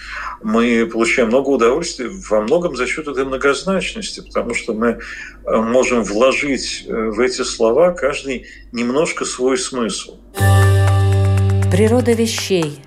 мы 0.43 0.87
получаем 0.87 1.29
много 1.29 1.51
удовольствия 1.51 2.11
во 2.29 2.41
многом 2.41 2.77
за 2.77 2.87
счет 2.87 3.07
этой 3.07 3.25
многозначности, 3.25 4.21
потому 4.21 4.55
что 4.55 4.75
мы 4.75 4.99
э, 5.47 5.57
можем 5.57 6.03
вложить 6.03 6.85
э, 6.89 6.93
в 6.93 7.21
эти 7.21 7.43
слова 7.43 7.93
каждый 7.93 8.47
немножко 8.73 9.25
свой 9.25 9.57
смысл. 9.57 10.19
Природа 11.71 12.13
вещей. 12.13 12.81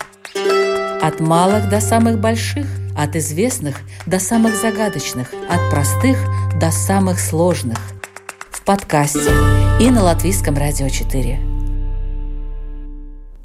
От 1.02 1.20
малых 1.20 1.70
до 1.70 1.80
самых 1.80 2.20
больших– 2.20 2.66
от 2.96 3.16
известных 3.16 3.82
до 4.06 4.20
самых 4.20 4.56
загадочных, 4.56 5.32
от 5.50 5.70
простых 5.70 6.18
до 6.60 6.72
самых 6.72 7.20
сложных. 7.20 7.78
В 8.52 8.64
подкасте 8.64 9.32
и 9.80 9.90
на 9.90 10.04
Латвийском 10.04 10.56
радио 10.56 10.90
4. 10.90 11.40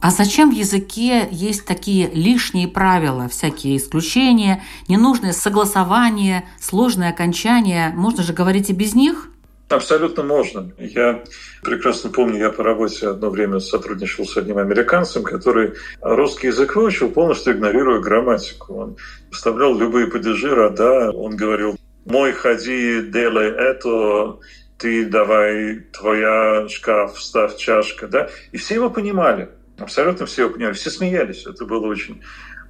А 0.01 0.11
зачем 0.11 0.51
в 0.51 0.55
языке 0.55 1.29
есть 1.31 1.67
такие 1.67 2.09
лишние 2.09 2.69
правила, 2.69 3.29
всякие 3.29 3.77
исключения, 3.77 4.63
ненужные 4.89 5.35
согласования, 5.35 6.45
сложные 6.59 7.11
окончания? 7.11 7.93
Можно 7.95 8.23
же 8.23 8.33
говорить 8.33 8.71
и 8.71 8.73
без 8.73 8.95
них? 8.95 9.31
Абсолютно 9.71 10.25
можно. 10.25 10.73
Я 10.79 11.23
прекрасно 11.63 12.11
помню, 12.11 12.39
я 12.41 12.51
по 12.51 12.65
работе 12.65 13.07
одно 13.07 13.31
время 13.31 13.61
сотрудничал 13.61 14.27
с 14.27 14.37
одним 14.37 14.59
американцем, 14.59 15.23
который 15.23 15.75
русский 16.01 16.49
язык 16.49 16.75
выучил, 16.75 17.09
полностью 17.09 17.53
игнорируя 17.53 18.01
грамматику. 18.01 18.75
Он 18.75 18.97
вставлял 19.31 19.79
любые 19.79 20.09
падежи, 20.09 20.53
рода. 20.53 21.13
Он 21.13 21.37
говорил 21.37 21.77
«мой 22.05 22.33
ходи, 22.33 23.01
делай 23.03 23.49
это», 23.49 24.41
ты 24.77 25.05
давай, 25.05 25.81
твоя 25.93 26.67
шкаф, 26.69 27.23
ставь 27.23 27.57
чашка. 27.57 28.09
Да? 28.09 28.29
И 28.51 28.57
все 28.57 28.75
его 28.75 28.91
понимали. 28.91 29.51
Абсолютно 29.79 30.27
все 30.27 30.43
его 30.43 30.55
понимали. 30.55 30.75
Все 30.75 30.91
смеялись. 30.91 31.47
Это 31.47 31.65
было 31.65 31.87
очень 31.87 32.23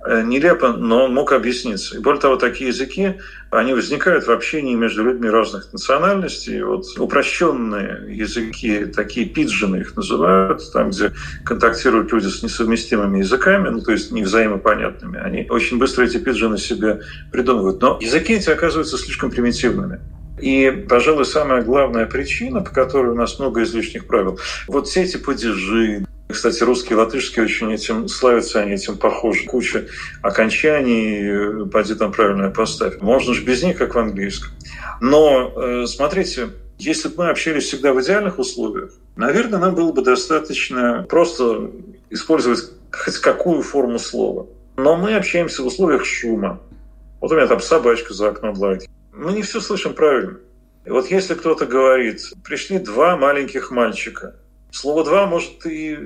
нелепо, 0.07 0.73
но 0.73 1.05
он 1.05 1.15
мог 1.15 1.33
объясниться. 1.33 1.97
И 1.97 2.01
более 2.01 2.21
того, 2.21 2.37
такие 2.37 2.69
языки, 2.69 3.17
они 3.51 3.75
возникают 3.75 4.27
в 4.27 4.31
общении 4.31 4.75
между 4.75 5.05
людьми 5.05 5.29
разных 5.29 5.73
национальностей. 5.73 6.63
Вот 6.63 6.87
упрощенные 6.97 8.15
языки, 8.15 8.87
такие 8.87 9.27
пиджины 9.27 9.77
их 9.77 9.97
называют, 9.97 10.63
там, 10.73 10.91
где 10.91 11.13
контактируют 11.45 12.13
люди 12.13 12.29
с 12.29 12.43
несовместимыми 12.43 13.19
языками, 13.19 13.69
ну, 13.69 13.81
то 13.81 13.93
есть 13.93 14.11
не 14.11 14.23
взаимопонятными, 14.23 15.19
они 15.19 15.47
очень 15.51 15.79
быстро 15.79 16.05
эти 16.05 16.17
пиджины 16.17 16.59
себе 16.59 17.01
придумывают. 17.31 17.81
Но 17.83 17.99
языки 18.01 18.35
эти 18.35 18.51
оказываются 18.51 18.97
слишком 18.97 19.31
примитивными. 19.31 20.01
И, 20.41 20.71
пожалуй, 20.89 21.27
самая 21.27 21.63
главная 21.63 22.07
причина, 22.07 22.63
по 22.63 22.71
которой 22.71 23.11
у 23.11 23.15
нас 23.15 23.39
много 23.39 23.63
излишних 23.63 24.07
правил, 24.07 24.39
вот 24.69 24.89
все 24.89 25.03
эти 25.03 25.19
падежи, 25.19 26.07
кстати, 26.31 26.63
русский 26.63 26.95
и 26.95 26.97
латышский 26.97 27.43
очень 27.43 27.73
этим 27.73 28.09
славятся, 28.09 28.61
они 28.61 28.73
этим 28.73 28.97
похожи. 28.97 29.47
Куча 29.47 29.87
окончаний, 30.23 31.67
поди 31.71 31.95
там 31.95 32.13
правильно 32.13 32.51
поставь. 32.51 33.01
Можно 33.01 33.35
же 33.35 33.45
без 33.45 33.63
них, 33.63 33.77
как 33.79 33.95
в 33.95 33.99
английском. 33.99 34.51
Но, 35.01 35.53
э, 35.55 35.87
смотрите, 35.87 36.51
если 36.79 37.09
бы 37.09 37.15
мы 37.19 37.29
общались 37.31 37.65
всегда 37.65 37.93
в 37.93 38.01
идеальных 38.03 38.39
условиях, 38.39 38.93
наверное, 39.17 39.59
нам 39.59 39.75
было 39.75 39.93
бы 39.93 40.03
достаточно 40.03 41.05
просто 41.09 41.71
использовать 42.09 42.71
хоть 42.91 43.19
какую 43.19 43.63
форму 43.63 43.99
слова. 43.99 44.47
Но 44.77 44.97
мы 44.97 45.15
общаемся 45.15 45.63
в 45.63 45.67
условиях 45.67 46.05
шума. 46.05 46.61
Вот 47.21 47.31
у 47.33 47.35
меня 47.35 47.47
там 47.47 47.61
собачка 47.61 48.15
за 48.15 48.29
окном 48.31 48.59
лает. 48.59 48.87
Мы 49.13 49.33
не 49.33 49.43
все 49.43 49.61
слышим 49.61 49.95
правильно. 49.95 50.39
И 50.87 50.91
вот 50.91 51.11
если 51.11 51.35
кто-то 51.35 51.67
говорит, 51.67 52.21
пришли 52.43 52.79
два 52.79 53.17
маленьких 53.17 53.71
мальчика, 53.71 54.37
Слово 54.73 55.05
«два» 55.05 55.27
может 55.27 55.67
и 55.67 55.97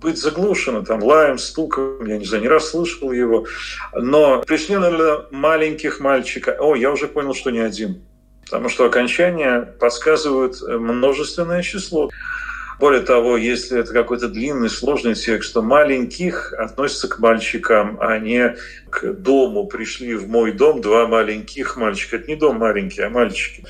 быть 0.00 0.18
заглушено 0.18 0.82
там 0.82 1.02
лаем, 1.02 1.38
стуком, 1.38 2.04
я 2.06 2.18
не 2.18 2.24
знаю, 2.24 2.42
не 2.42 2.48
раз 2.48 2.70
слышал 2.70 3.12
его. 3.12 3.46
Но 3.94 4.42
пришли, 4.42 4.76
наверное, 4.76 5.22
маленьких 5.30 6.00
мальчика. 6.00 6.56
О, 6.58 6.74
я 6.74 6.90
уже 6.92 7.08
понял, 7.08 7.34
что 7.34 7.50
не 7.50 7.60
один. 7.60 8.02
Потому 8.44 8.68
что 8.68 8.84
окончания 8.84 9.62
подсказывают 9.62 10.60
множественное 10.62 11.62
число. 11.62 12.10
Более 12.78 13.00
того, 13.00 13.38
если 13.38 13.80
это 13.80 13.92
какой-то 13.92 14.28
длинный, 14.28 14.68
сложный 14.68 15.14
текст, 15.14 15.54
то 15.54 15.62
маленьких 15.62 16.52
относится 16.52 17.08
к 17.08 17.18
мальчикам, 17.18 17.96
а 18.00 18.18
не 18.18 18.54
к 18.90 19.14
дому. 19.14 19.66
Пришли 19.66 20.14
в 20.14 20.28
мой 20.28 20.52
дом 20.52 20.82
два 20.82 21.06
маленьких 21.06 21.76
мальчика. 21.76 22.16
Это 22.16 22.28
не 22.28 22.36
дом 22.36 22.58
маленький, 22.58 23.00
а 23.00 23.08
мальчики 23.08 23.64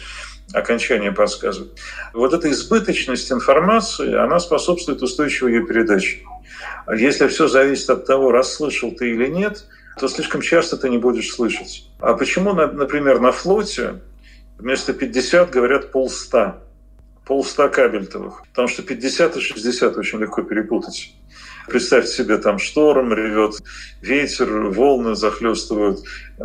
окончание 0.52 1.12
подсказывает. 1.12 1.78
Вот 2.12 2.32
эта 2.32 2.50
избыточность 2.50 3.30
информации, 3.32 4.14
она 4.14 4.38
способствует 4.38 5.02
устойчивой 5.02 5.54
ее 5.54 5.66
передаче. 5.66 6.20
Если 6.94 7.26
все 7.28 7.48
зависит 7.48 7.90
от 7.90 8.06
того, 8.06 8.30
расслышал 8.30 8.92
ты 8.92 9.10
или 9.10 9.26
нет, 9.26 9.64
то 9.98 10.08
слишком 10.08 10.40
часто 10.40 10.76
ты 10.76 10.88
не 10.88 10.98
будешь 10.98 11.32
слышать. 11.32 11.88
А 12.00 12.14
почему, 12.14 12.52
например, 12.52 13.20
на 13.20 13.32
флоте 13.32 14.00
вместо 14.58 14.92
50 14.92 15.50
говорят 15.50 15.90
полста? 15.90 16.62
Полста 17.24 17.68
кабельтовых. 17.68 18.42
Потому 18.50 18.68
что 18.68 18.82
50 18.82 19.36
и 19.36 19.40
60 19.40 19.96
очень 19.96 20.20
легко 20.20 20.42
перепутать. 20.42 21.12
Представьте 21.66 22.12
себе, 22.12 22.38
там 22.38 22.60
шторм 22.60 23.12
ревет, 23.12 23.56
ветер, 24.00 24.68
волны 24.68 25.16
захлестывают. 25.16 25.98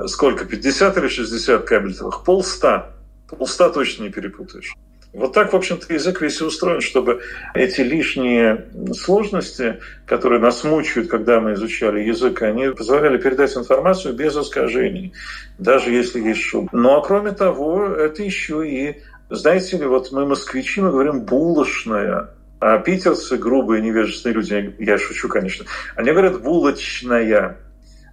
Сколько? 0.07 0.45
50 0.45 0.97
или 0.97 1.07
60 1.07 1.63
кабельтовых? 1.63 2.23
Полста. 2.23 2.95
Полста 3.37 3.69
точно 3.69 4.03
не 4.03 4.09
перепутаешь. 4.09 4.73
Вот 5.13 5.33
так, 5.33 5.51
в 5.51 5.55
общем-то, 5.55 5.93
язык 5.93 6.21
весь 6.21 6.41
устроен, 6.41 6.79
чтобы 6.79 7.21
эти 7.53 7.81
лишние 7.81 8.67
сложности, 8.93 9.79
которые 10.05 10.39
нас 10.39 10.63
мучают, 10.63 11.09
когда 11.09 11.41
мы 11.41 11.53
изучали 11.53 11.99
язык, 11.99 12.41
они 12.41 12.69
позволяли 12.69 13.17
передать 13.17 13.55
информацию 13.57 14.13
без 14.13 14.37
искажений, 14.37 15.13
даже 15.57 15.91
если 15.91 16.21
есть 16.21 16.39
шум. 16.41 16.69
Ну 16.71 16.95
а 16.95 17.01
кроме 17.01 17.31
того, 17.31 17.87
это 17.87 18.23
еще 18.23 18.65
и, 18.65 19.01
знаете 19.29 19.77
ли, 19.77 19.85
вот 19.85 20.13
мы 20.13 20.25
москвичи, 20.25 20.79
мы 20.79 20.91
говорим 20.91 21.25
«булочная», 21.25 22.29
а 22.61 22.77
питерцы, 22.77 23.37
грубые, 23.37 23.81
невежественные 23.81 24.35
люди, 24.35 24.75
я 24.79 24.97
шучу, 24.97 25.27
конечно, 25.27 25.65
они 25.95 26.11
говорят 26.11 26.41
«булочная». 26.41 27.57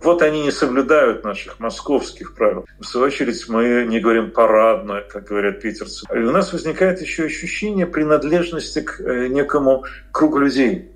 Вот 0.01 0.23
они 0.23 0.43
не 0.43 0.53
соблюдают 0.53 1.25
наших 1.25 1.59
московских 1.59 2.35
правил. 2.35 2.65
В 2.79 2.85
свою 2.85 3.07
очередь 3.07 3.49
мы 3.49 3.85
не 3.89 4.01
говорим 4.01 4.31
парадно, 4.31 5.03
как 5.09 5.25
говорят 5.25 5.61
питерцы. 5.61 6.07
И 6.15 6.19
у 6.19 6.31
нас 6.31 6.53
возникает 6.53 7.01
еще 7.01 7.25
ощущение 7.25 7.87
принадлежности 7.87 8.81
к 8.81 9.01
э, 9.01 9.29
некому 9.29 9.85
кругу 10.13 10.39
людей. 10.39 10.93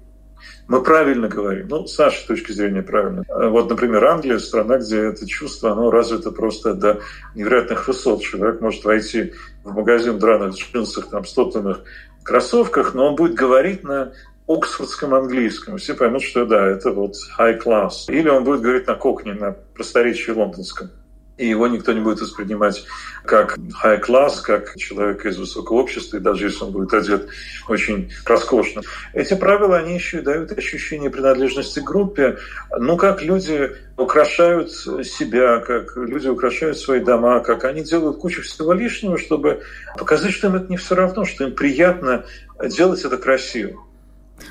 Мы 0.69 0.83
правильно 0.83 1.29
говорим. 1.29 1.69
Ну, 1.69 1.87
с 1.87 1.99
нашей 1.99 2.27
точки 2.27 2.53
зрения 2.53 2.83
правильно. 2.83 3.25
А 3.29 3.49
вот, 3.49 3.69
например, 3.69 4.05
Англия– 4.05 4.39
страна, 4.39 4.79
где 4.79 5.01
это 5.09 5.27
чувство, 5.27 5.73
оно 5.73 5.91
развито 5.91 6.31
просто 6.31 6.75
до 6.75 7.01
невероятных 7.35 7.89
высот. 7.89 8.23
Человек 8.23 8.61
может 8.61 8.85
войти 8.85 9.33
в 9.65 9.75
магазин 9.75 10.19
драных 10.19 10.55
джинсах, 10.55 11.09
там, 11.11 11.25
стоптанных 11.25 11.83
кроссовках, 12.23 12.95
но 12.95 13.09
он 13.09 13.17
будет 13.17 13.35
говорить 13.35 13.83
на 13.83 14.13
оксфордском 14.55 15.15
английском. 15.15 15.79
Все 15.79 15.95
поймут, 15.95 16.23
что 16.23 16.45
да, 16.45 16.67
это 16.67 16.91
вот 16.91 17.15
high 17.39 17.63
class. 17.63 18.07
Или 18.09 18.29
он 18.29 18.45
будет 18.45 18.61
говорить 18.61 18.87
на 18.87 18.95
кокне, 18.95 19.35
на 19.35 19.53
просторечии 19.53 20.31
лондонском. 20.31 20.91
И 21.39 21.49
его 21.49 21.67
никто 21.67 21.93
не 21.93 22.01
будет 22.01 22.21
воспринимать 22.21 22.85
как 23.25 23.59
high 23.83 24.01
class, 24.01 24.43
как 24.43 24.77
человека 24.77 25.29
из 25.29 25.39
высокого 25.39 25.79
общества, 25.79 26.19
и 26.19 26.21
даже 26.21 26.47
если 26.47 26.65
он 26.65 26.73
будет 26.73 26.93
одет 26.93 27.31
очень 27.69 28.13
роскошно. 28.27 28.83
Эти 29.15 29.35
правила, 29.35 29.79
они 29.79 29.95
еще 29.95 30.19
и 30.19 30.23
дают 30.23 30.53
ощущение 30.53 31.11
принадлежности 31.11 31.81
к 31.81 31.85
группе. 31.85 32.37
Ну, 32.79 32.99
как 32.99 33.23
люди 33.23 33.73
украшают 33.97 34.71
себя, 34.71 35.61
как 35.61 35.97
люди 35.97 36.29
украшают 36.29 36.79
свои 36.79 37.01
дома, 37.01 37.41
как 37.41 37.65
они 37.65 37.83
делают 37.83 38.19
кучу 38.19 38.43
всего 38.43 38.75
лишнего, 38.75 39.17
чтобы 39.17 39.63
показать, 39.99 40.33
что 40.33 40.49
им 40.49 40.57
это 40.57 40.69
не 40.69 40.77
все 40.77 40.95
равно, 40.95 41.25
что 41.25 41.45
им 41.45 41.55
приятно 41.55 42.25
делать 42.63 43.05
это 43.05 43.17
красиво. 43.17 43.81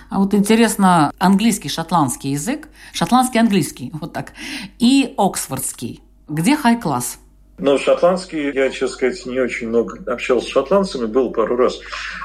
А 0.10 0.19
вот 0.19 0.33
интересно, 0.33 1.12
английский, 1.19 1.69
шотландский 1.69 2.31
язык, 2.31 2.67
шотландский, 2.93 3.39
английский, 3.39 3.91
вот 4.01 4.13
так, 4.13 4.33
и 4.79 5.13
оксфордский. 5.17 6.01
Где 6.27 6.55
хай-класс? 6.55 7.19
Но 7.62 7.77
шотландский, 7.77 8.51
я, 8.51 8.71
честно 8.71 8.88
сказать, 8.88 9.25
не 9.27 9.39
очень 9.39 9.67
много 9.67 10.12
общался 10.12 10.48
с 10.48 10.50
шотландцами, 10.50 11.05
был 11.05 11.31
пару 11.31 11.55
раз. 11.55 11.79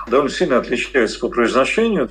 Довольно 0.09 0.31
сильно 0.31 0.57
отличается 0.57 1.21
по 1.21 1.29
произношению. 1.29 2.11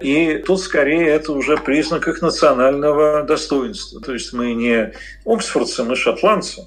И 0.00 0.42
тут 0.46 0.60
скорее 0.60 1.06
это 1.08 1.32
уже 1.32 1.56
признак 1.56 2.06
их 2.06 2.20
национального 2.20 3.22
достоинства. 3.22 4.02
То 4.02 4.12
есть 4.12 4.34
мы 4.34 4.52
не 4.52 4.92
оксфордцы, 5.24 5.84
мы 5.84 5.96
шотландцы. 5.96 6.66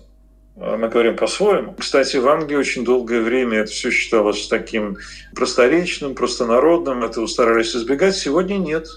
А 0.61 0.75
мы 0.75 0.89
говорим 0.89 1.15
по-своему. 1.15 1.73
Кстати, 1.79 2.17
в 2.17 2.27
Англии 2.27 2.57
очень 2.57 2.83
долгое 2.83 3.21
время 3.21 3.59
это 3.59 3.71
все 3.71 3.91
считалось 3.91 4.45
таким 4.47 4.97
просторечным, 5.33 6.15
простонародным, 6.15 7.03
этого 7.05 7.27
старались 7.27 7.73
избегать. 7.75 8.15
Сегодня 8.17 8.57
нет. 8.57 8.87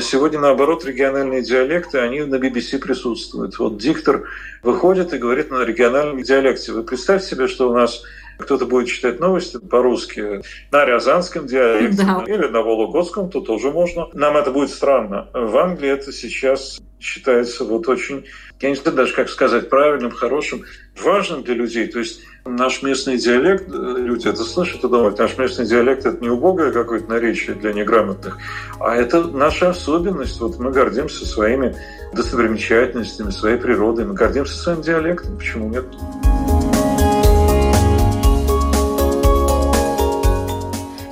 Сегодня, 0.00 0.38
наоборот, 0.38 0.86
региональные 0.86 1.42
диалекты, 1.42 1.98
они 1.98 2.22
на 2.22 2.36
BBC 2.36 2.78
присутствуют. 2.78 3.58
Вот 3.58 3.76
диктор 3.76 4.24
выходит 4.62 5.12
и 5.12 5.18
говорит 5.18 5.50
на 5.50 5.62
региональном 5.64 6.22
диалекте. 6.22 6.72
Вы 6.72 6.82
представьте 6.82 7.28
себе, 7.28 7.46
что 7.46 7.68
у 7.68 7.74
нас 7.74 8.02
кто-то 8.38 8.66
будет 8.66 8.88
читать 8.88 9.20
новости 9.20 9.58
по-русски 9.58 10.42
на 10.70 10.84
рязанском 10.84 11.46
диалекте 11.46 12.04
да. 12.04 12.24
или 12.26 12.46
на 12.46 12.62
вологодском, 12.62 13.30
то 13.30 13.40
тоже 13.40 13.70
можно. 13.70 14.08
Нам 14.12 14.36
это 14.36 14.50
будет 14.50 14.70
странно. 14.70 15.28
В 15.32 15.56
Англии 15.56 15.90
это 15.90 16.12
сейчас 16.12 16.80
считается 16.98 17.64
вот 17.64 17.88
очень, 17.88 18.24
я 18.60 18.70
не 18.70 18.76
знаю 18.76 18.96
даже 18.96 19.14
как 19.14 19.28
сказать, 19.28 19.68
правильным, 19.68 20.10
хорошим, 20.10 20.62
важным 21.02 21.42
для 21.42 21.54
людей. 21.54 21.86
То 21.86 21.98
есть 21.98 22.22
наш 22.44 22.82
местный 22.82 23.18
диалект, 23.18 23.68
люди 23.68 24.28
это 24.28 24.42
слышат 24.44 24.82
и 24.82 24.88
думают, 24.88 25.18
наш 25.18 25.36
местный 25.36 25.66
диалект 25.66 26.06
это 26.06 26.22
не 26.22 26.30
убогое 26.30 26.72
какое-то 26.72 27.08
наречие 27.08 27.54
для 27.56 27.72
неграмотных, 27.72 28.38
а 28.80 28.96
это 28.96 29.24
наша 29.24 29.70
особенность. 29.70 30.40
Вот 30.40 30.58
мы 30.58 30.70
гордимся 30.72 31.26
своими 31.26 31.76
достопримечательностями, 32.14 33.30
своей 33.30 33.58
природой, 33.58 34.06
мы 34.06 34.14
гордимся 34.14 34.54
своим 34.54 34.80
диалектом. 34.80 35.36
Почему 35.36 35.68
нет? 35.68 35.84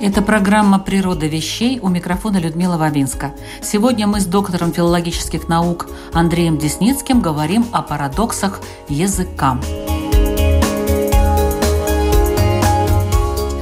Это 0.05 0.21
программа 0.21 0.77
«Природа 0.77 1.25
вещей» 1.25 1.79
у 1.81 1.89
микрофона 1.89 2.37
Людмила 2.37 2.77
Вавинска. 2.77 3.33
Сегодня 3.63 4.05
мы 4.05 4.19
с 4.21 4.27
доктором 4.27 4.71
филологических 4.71 5.47
наук 5.47 5.87
Андреем 6.13 6.59
Десницким 6.59 7.21
говорим 7.21 7.65
о 7.71 7.81
парадоксах 7.81 8.61
языка. 8.87 9.59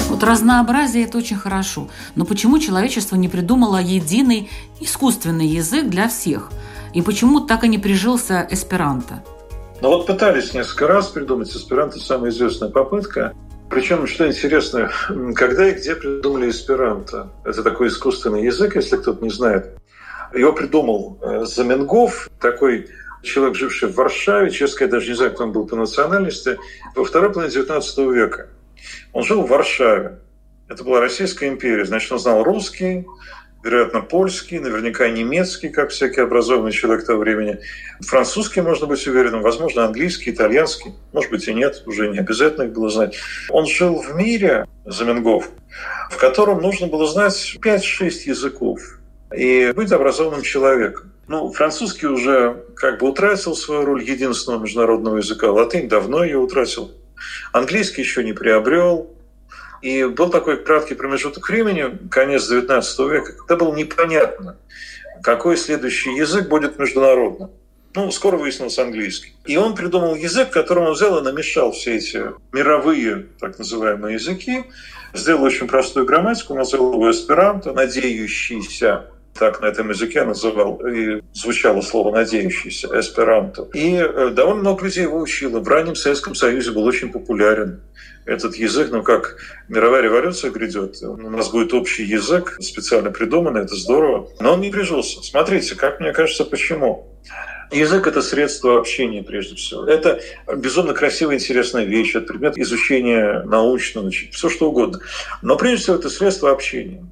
Вот 0.10 0.21
разнообразие– 0.21 1.06
это 1.06 1.17
очень 1.17 1.38
хорошо. 1.38 1.88
Но 2.15 2.25
почему 2.25 2.60
человечество 2.60 3.15
не 3.15 3.29
придумало 3.29 3.77
единый 3.77 4.49
искусственный 4.82 5.47
язык 5.47 5.88
для 5.88 6.10
всех? 6.10 6.51
И 6.93 7.01
почему 7.01 7.39
так 7.39 7.63
и 7.63 7.69
не 7.69 7.77
прижился 7.77 8.45
эсперанто? 8.51 9.23
Ну 9.79 9.88
вот 9.88 10.08
пытались 10.08 10.53
несколько 10.53 10.88
раз 10.88 11.08
придумать 11.08 11.56
эсперанто, 11.56 11.99
самая 11.99 12.32
известная 12.32 12.67
попытка. 12.67 13.34
Причем, 13.73 14.05
что 14.05 14.27
интересно, 14.27 14.91
когда 15.33 15.67
и 15.67 15.73
где 15.73 15.95
придумали 15.95 16.51
эсперанто? 16.51 17.31
Это 17.43 17.63
такой 17.63 17.88
искусственный 17.88 18.43
язык, 18.43 18.75
если 18.75 18.97
кто-то 18.97 19.23
не 19.23 19.31
знает. 19.31 19.79
Его 20.31 20.53
придумал 20.53 21.17
э, 21.23 21.45
Заменгов, 21.45 22.29
такой 22.39 22.88
человек, 23.23 23.55
живший 23.55 23.89
в 23.89 23.95
Варшаве, 23.95 24.51
честно 24.51 24.83
я 24.83 24.91
даже 24.91 25.07
не 25.07 25.15
знаю, 25.15 25.33
кто 25.33 25.45
он 25.45 25.53
был 25.53 25.65
по 25.65 25.75
национальности, 25.75 26.59
во 26.95 27.03
второй 27.03 27.33
половине 27.33 27.51
XIX 27.51 28.13
века. 28.13 28.49
Он 29.12 29.23
жил 29.23 29.41
в 29.41 29.49
Варшаве. 29.49 30.19
Это 30.69 30.83
была 30.83 30.99
Российская 30.99 31.47
империя. 31.47 31.86
Значит, 31.86 32.12
он 32.12 32.19
знал 32.19 32.43
русский, 32.43 33.07
вероятно, 33.63 34.02
польский, 34.02 34.60
наверняка 34.60 35.10
немецкий, 35.10 35.69
как 35.69 35.89
всякий 35.89 36.21
образованный 36.21 36.71
человек 36.71 37.06
того 37.06 37.19
времени. 37.19 37.60
Французский, 38.02 38.62
можно 38.62 38.88
быть 38.88 39.08
уверенным, 39.08 39.41
возможно, 39.41 39.86
английский, 39.86 40.32
итальянский, 40.32 40.93
может 41.13 41.32
быть 41.32 41.47
и 41.47 41.54
нет, 41.54 41.82
уже 41.86 42.10
не 42.10 42.19
обязательно 42.19 42.63
их 42.63 42.73
было 42.73 42.89
знать. 42.89 43.15
Он 43.49 43.65
жил 43.65 44.02
в 44.02 44.15
мире, 44.15 44.65
Заменгов, 44.86 45.49
в 46.12 46.17
котором 46.17 46.62
нужно 46.62 46.88
было 46.88 47.08
знать 47.08 47.58
5-6 47.62 48.12
языков 48.26 48.82
и 49.36 49.71
быть 49.73 49.91
образованным 49.91 50.43
человеком. 50.43 51.12
Ну, 51.28 51.52
французский 51.54 52.08
уже 52.08 52.63
как 52.76 52.99
бы 52.99 53.08
утратил 53.08 53.56
свою 53.56 53.86
роль 53.86 54.04
единственного 54.04 54.62
международного 54.62 55.17
языка, 55.17 55.49
латынь 55.52 55.88
давно 55.88 56.23
ее 56.26 56.38
утратил. 56.38 56.91
Английский 57.54 58.02
еще 58.02 58.26
не 58.26 58.34
приобрел, 58.34 59.10
и 59.83 60.05
был 60.05 60.29
такой 60.29 60.63
краткий 60.63 60.95
промежуток 60.95 61.47
времени, 61.49 61.97
конец 62.09 62.49
XIX 62.49 62.81
века, 63.09 63.33
когда 63.33 63.57
было 63.57 63.75
непонятно, 63.75 64.57
какой 65.21 65.57
следующий 65.57 66.15
язык 66.15 66.47
будет 66.47 66.79
международным. 66.79 67.51
Ну, 67.93 68.09
скоро 68.09 68.37
выяснился 68.37 68.81
английский. 68.81 69.33
И 69.45 69.57
он 69.57 69.75
придумал 69.75 70.15
язык, 70.15 70.51
которым 70.51 70.85
он 70.85 70.93
взял 70.93 71.19
и 71.19 71.21
намешал 71.21 71.73
все 71.73 71.97
эти 71.97 72.31
мировые, 72.53 73.27
так 73.41 73.59
называемые 73.59 74.15
языки, 74.15 74.63
сделал 75.13 75.43
очень 75.43 75.67
простую 75.67 76.05
грамматику, 76.05 76.55
назвал 76.55 76.93
его 76.93 77.11
эсперанто, 77.11 77.73
надеющийся 77.73 79.07
так 79.37 79.61
на 79.61 79.65
этом 79.65 79.89
языке 79.89 80.23
называл, 80.23 80.79
и 80.85 81.21
звучало 81.33 81.81
слово 81.81 82.15
«надеющийся», 82.15 82.87
эсперанто. 82.99 83.67
И 83.73 83.95
э, 83.95 84.29
довольно 84.29 84.61
много 84.61 84.85
людей 84.85 85.03
его 85.03 85.19
учило. 85.19 85.59
В 85.59 85.67
раннем 85.67 85.95
Советском 85.95 86.35
Союзе 86.35 86.71
был 86.71 86.83
очень 86.85 87.11
популярен 87.11 87.81
этот 88.25 88.55
язык, 88.55 88.89
ну 88.91 89.03
как 89.03 89.37
мировая 89.67 90.01
революция 90.01 90.51
грядет, 90.51 91.01
у 91.01 91.29
нас 91.29 91.49
будет 91.49 91.73
общий 91.73 92.03
язык, 92.03 92.57
специально 92.61 93.11
придуманный, 93.11 93.61
это 93.61 93.75
здорово. 93.75 94.29
Но 94.39 94.53
он 94.53 94.61
не 94.61 94.69
прижился. 94.69 95.21
Смотрите, 95.21 95.75
как 95.75 95.99
мне 95.99 96.13
кажется, 96.13 96.45
почему. 96.45 97.09
Язык– 97.73 98.07
это 98.07 98.21
средство 98.21 98.77
общения, 98.77 99.23
прежде 99.23 99.55
всего. 99.55 99.86
Это 99.86 100.21
безумно 100.55 100.93
красивая, 100.93 101.36
интересная 101.36 101.86
вещь, 101.86 102.15
это 102.15 102.27
предмет 102.27 102.57
изучения 102.57 103.41
научного, 103.43 104.12
все 104.12 104.49
что 104.49 104.69
угодно. 104.69 104.99
Но 105.41 105.57
прежде 105.57 105.83
всего 105.83 105.95
это 105.95 106.09
средство 106.09 106.51
общения. 106.51 107.03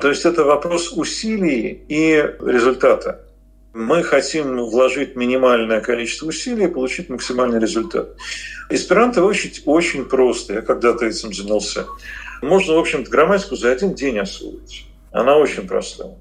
То 0.00 0.08
есть 0.08 0.24
это 0.24 0.44
вопрос 0.44 0.92
усилий 0.92 1.84
и 1.88 2.24
результата. 2.44 3.24
Мы 3.72 4.02
хотим 4.02 4.56
вложить 4.56 5.14
минимальное 5.14 5.80
количество 5.80 6.26
усилий 6.26 6.64
и 6.64 6.68
получить 6.68 7.08
максимальный 7.08 7.60
результат. 7.60 8.16
Эсперанто 8.68 9.22
очень, 9.22 9.52
очень 9.64 10.04
просто. 10.06 10.54
Я 10.54 10.62
когда-то 10.62 11.06
этим 11.06 11.32
занялся. 11.32 11.86
Можно, 12.42 12.74
в 12.74 12.78
общем-то, 12.78 13.08
грамматику 13.08 13.54
за 13.54 13.70
один 13.70 13.94
день 13.94 14.18
освоить. 14.18 14.86
Она 15.12 15.36
очень 15.36 15.68
простая. 15.68 16.16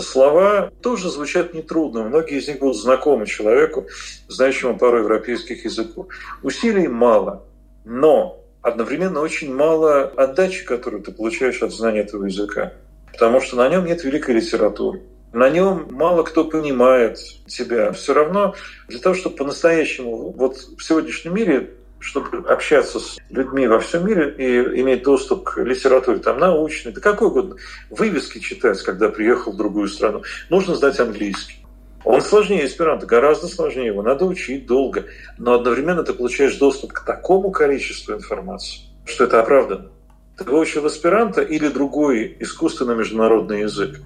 Слова 0.00 0.70
тоже 0.82 1.10
звучат 1.10 1.54
нетрудно. 1.54 2.04
Многие 2.04 2.38
из 2.38 2.48
них 2.48 2.58
будут 2.58 2.76
знакомы 2.76 3.26
человеку, 3.26 3.86
знающему 4.28 4.76
пару 4.78 4.98
европейских 4.98 5.64
языков. 5.64 6.06
Усилий 6.42 6.88
мало, 6.88 7.44
но 7.84 8.40
одновременно 8.62 9.20
очень 9.20 9.54
мало 9.54 10.02
отдачи, 10.04 10.64
которую 10.64 11.02
ты 11.02 11.12
получаешь 11.12 11.62
от 11.62 11.72
знания 11.72 12.00
этого 12.00 12.26
языка. 12.26 12.72
Потому 13.12 13.40
что 13.40 13.56
на 13.56 13.68
нем 13.68 13.84
нет 13.84 14.02
великой 14.02 14.36
литературы. 14.36 15.02
На 15.32 15.50
нем 15.50 15.88
мало 15.90 16.22
кто 16.22 16.44
понимает 16.44 17.18
тебя. 17.46 17.92
Все 17.92 18.14
равно 18.14 18.54
для 18.88 18.98
того, 18.98 19.14
чтобы 19.14 19.36
по-настоящему 19.36 20.30
вот 20.30 20.56
в 20.56 20.82
сегодняшнем 20.82 21.34
мире 21.34 21.70
чтобы 22.04 22.46
общаться 22.48 23.00
с 23.00 23.16
людьми 23.30 23.66
во 23.66 23.80
всем 23.80 24.06
мире 24.06 24.34
и 24.36 24.80
иметь 24.80 25.02
доступ 25.02 25.44
к 25.44 25.62
литературе, 25.62 26.18
там 26.18 26.38
научной, 26.38 26.92
да 26.92 27.00
какой 27.00 27.28
угодно, 27.28 27.56
вывески 27.88 28.40
читать, 28.40 28.80
когда 28.82 29.08
приехал 29.08 29.52
в 29.52 29.56
другую 29.56 29.88
страну, 29.88 30.22
нужно 30.50 30.74
знать 30.74 31.00
английский. 31.00 31.64
Он 32.04 32.20
сложнее 32.20 32.66
эсперанто, 32.66 33.06
гораздо 33.06 33.48
сложнее, 33.48 33.86
его 33.86 34.02
надо 34.02 34.26
учить 34.26 34.66
долго, 34.66 35.06
но 35.38 35.54
одновременно 35.54 36.02
ты 36.02 36.12
получаешь 36.12 36.56
доступ 36.56 36.92
к 36.92 37.00
такому 37.00 37.50
количеству 37.50 38.12
информации, 38.12 38.82
что 39.06 39.24
это 39.24 39.40
оправдано. 39.40 39.90
Ты 40.36 40.44
выучил 40.44 40.86
эсперанто 40.86 41.40
или 41.40 41.68
другой 41.68 42.36
искусственный 42.40 42.96
международный 42.96 43.62
язык, 43.62 44.00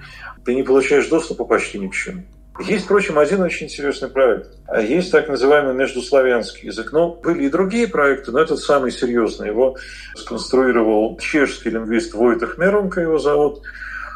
ты 0.45 0.55
не 0.55 0.63
получаешь 0.63 1.09
доступа 1.09 1.45
почти 1.45 1.81
ни 1.81 1.89
к 1.89 1.95
чему. 1.95 2.23
Есть, 2.61 2.87
впрочем, 2.87 3.19
один 3.19 3.41
очень 3.41 3.67
интересный 3.67 4.09
проект. 4.09 4.49
Есть 4.81 5.13
так 5.13 5.29
называемый 5.29 5.75
междуславянский 5.75 6.69
язык. 6.69 6.93
Но 6.93 7.15
были 7.15 7.45
и 7.45 7.51
другие 7.51 7.87
проекты, 7.87 8.33
но 8.33 8.41
этот 8.41 8.59
самый 8.59 8.91
серьезный. 8.91 9.49
Его 9.49 9.77
сконструировал 10.17 11.19
чешский 11.19 11.71
лингвист 11.71 12.15
Войтах 12.15 12.59
Мерунка, 12.59 13.01
его 13.01 13.19
зовут. 13.19 13.63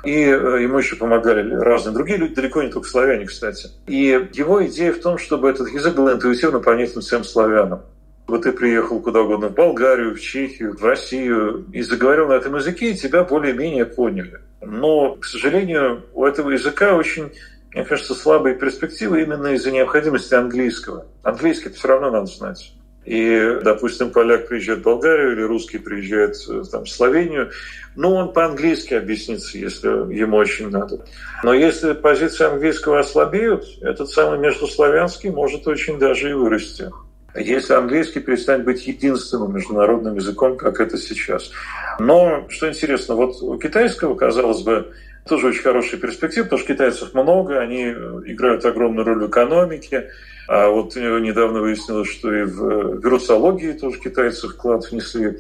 И 0.05 0.25
э, 0.25 0.63
ему 0.63 0.79
еще 0.79 0.97
помогали 0.97 1.55
разные 1.55 1.95
другие 1.95 2.19
люди, 2.19 2.35
далеко 2.35 2.63
не 2.63 2.71
только 2.71 2.89
славяне, 2.89 3.27
кстати. 3.27 3.69
И 3.87 4.29
его 4.33 4.67
идея 4.67 4.93
в 4.93 4.99
том, 4.99 5.17
чтобы 5.17 5.49
этот 5.49 5.69
язык 5.69 5.95
был 5.95 6.11
интуитивно 6.11 6.59
понятен 6.59 7.01
всем 7.01 7.23
славянам. 7.23 7.83
Вот 8.27 8.43
ты 8.43 8.53
приехал 8.53 9.01
куда 9.01 9.21
угодно, 9.21 9.49
в 9.49 9.55
Болгарию, 9.55 10.15
в 10.15 10.21
Чехию, 10.21 10.77
в 10.77 10.83
Россию, 10.83 11.67
и 11.73 11.83
заговорил 11.83 12.29
на 12.29 12.33
этом 12.33 12.57
языке, 12.57 12.91
и 12.91 12.97
тебя 12.97 13.23
более-менее 13.23 13.85
поняли. 13.85 14.41
Но, 14.61 15.17
к 15.17 15.25
сожалению, 15.25 16.03
у 16.15 16.25
этого 16.25 16.51
языка 16.51 16.95
очень 16.95 17.33
мне 17.75 17.85
кажется, 17.85 18.15
слабые 18.15 18.55
перспективы 18.55 19.23
именно 19.23 19.49
из-за 19.55 19.71
необходимости 19.71 20.35
английского. 20.35 21.07
Английский 21.23 21.71
все 21.71 21.89
равно 21.89 22.11
надо 22.11 22.27
знать. 22.27 22.73
И, 23.05 23.59
допустим, 23.65 24.11
поляк 24.11 24.47
приезжает 24.47 24.81
в 24.81 24.83
Болгарию 24.83 25.33
или 25.33 25.43
русский 25.43 25.79
приезжает 25.79 26.37
э, 26.49 26.63
там, 26.71 26.85
в 26.85 26.89
Словению, 26.89 27.51
ну, 27.97 28.15
он 28.15 28.33
по-английски 28.33 28.95
объяснится, 28.95 29.59
если 29.59 29.89
ему 30.15 30.37
очень 30.37 30.71
надо. 30.71 31.05
Но 31.43 31.53
если 31.53 31.95
позиции 31.95 32.45
английского 32.45 33.01
ослабеют, 33.01 33.65
этот 33.81 34.09
самый 34.11 34.39
междуславянский 34.39 35.31
может 35.31 35.67
очень 35.67 35.99
даже 35.99 36.31
и 36.31 36.33
вырасти. 36.33 36.91
Если 37.35 37.73
английский 37.73 38.21
перестанет 38.21 38.65
быть 38.65 38.87
единственным 38.87 39.55
международным 39.55 40.15
языком, 40.15 40.57
как 40.57 40.81
это 40.81 40.97
сейчас. 40.97 41.51
Но, 41.99 42.47
что 42.51 42.69
интересно, 42.69 43.15
вот 43.17 43.43
у 43.43 43.59
китайского, 43.59 44.15
казалось 44.15 44.63
бы, 44.63 44.93
тоже 45.27 45.49
очень 45.49 45.63
хорошие 45.63 46.01
перспективы, 46.01 46.45
потому 46.45 46.61
что 46.61 46.73
китайцев 46.73 47.15
много, 47.15 47.61
они 47.61 47.91
играют 47.91 48.65
огромную 48.65 49.07
роль 49.07 49.25
в 49.25 49.29
экономике. 49.29 50.11
А 50.49 50.69
вот 50.69 50.97
недавно 50.97 51.61
выяснилось, 51.61 52.11
что 52.11 52.35
и 52.35 52.43
в 52.43 52.99
вирусологии 52.99 53.73
тоже 53.73 53.99
китайцы 53.99 54.49
вклад 54.49 54.91
внесли, 54.91 55.39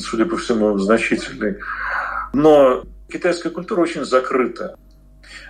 судя 0.00 0.24
по 0.24 0.36
всему, 0.36 0.78
значительный. 0.78 1.58
Но 2.32 2.84
китайская 3.10 3.50
культура 3.50 3.82
очень 3.82 4.04
закрыта. 4.04 4.76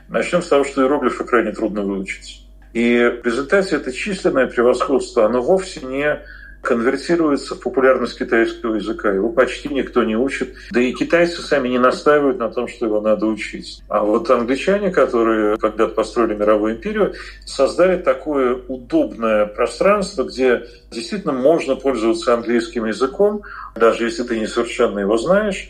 Начнем 0.08 0.42
с 0.42 0.48
того, 0.48 0.64
что 0.64 0.82
иероглифы 0.82 1.24
крайне 1.24 1.52
трудно 1.52 1.82
выучить. 1.82 2.44
И 2.72 3.20
в 3.22 3.24
результате 3.24 3.76
это 3.76 3.92
численное 3.92 4.46
превосходство, 4.46 5.26
оно 5.26 5.40
вовсе 5.42 5.80
не 5.86 6.20
конвертируется 6.62 7.56
в 7.56 7.60
популярность 7.60 8.18
китайского 8.18 8.76
языка. 8.76 9.10
Его 9.10 9.28
почти 9.28 9.68
никто 9.68 10.04
не 10.04 10.16
учит. 10.16 10.54
Да 10.70 10.80
и 10.80 10.92
китайцы 10.92 11.42
сами 11.42 11.68
не 11.68 11.78
настаивают 11.78 12.38
на 12.38 12.48
том, 12.48 12.68
что 12.68 12.86
его 12.86 13.00
надо 13.00 13.26
учить. 13.26 13.82
А 13.88 14.04
вот 14.04 14.30
англичане, 14.30 14.90
которые 14.90 15.58
когда-то 15.58 15.94
построили 15.94 16.34
мировую 16.34 16.76
империю, 16.76 17.14
создали 17.44 18.00
такое 18.00 18.54
удобное 18.68 19.46
пространство, 19.46 20.22
где 20.22 20.64
действительно 20.90 21.32
можно 21.32 21.74
пользоваться 21.74 22.32
английским 22.32 22.86
языком, 22.86 23.42
даже 23.74 24.04
если 24.04 24.22
ты 24.22 24.38
не 24.38 24.46
совершенно 24.46 25.00
его 25.00 25.18
знаешь, 25.18 25.68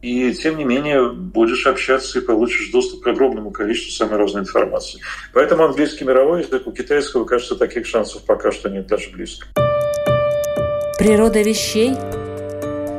и 0.00 0.32
тем 0.32 0.56
не 0.56 0.64
менее 0.64 1.10
будешь 1.10 1.66
общаться 1.66 2.20
и 2.20 2.22
получишь 2.22 2.70
доступ 2.70 3.02
к 3.02 3.06
огромному 3.08 3.50
количеству 3.50 3.92
самой 3.92 4.18
разной 4.18 4.42
информации. 4.42 5.00
Поэтому 5.32 5.64
английский 5.64 6.04
мировой 6.04 6.44
язык 6.44 6.66
у 6.66 6.72
китайского, 6.72 7.24
кажется, 7.24 7.56
таких 7.56 7.86
шансов 7.86 8.22
пока 8.22 8.52
что 8.52 8.68
нет 8.68 8.86
даже 8.86 9.10
близко. 9.10 9.48
Природа 10.98 11.40
вещей 11.42 11.92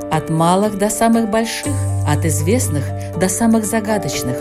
от 0.10 0.30
малых 0.30 0.78
до 0.78 0.90
самых 0.90 1.30
больших, 1.30 1.74
от 2.08 2.24
известных 2.24 2.86
до 3.20 3.28
самых 3.28 3.66
загадочных, 3.66 4.38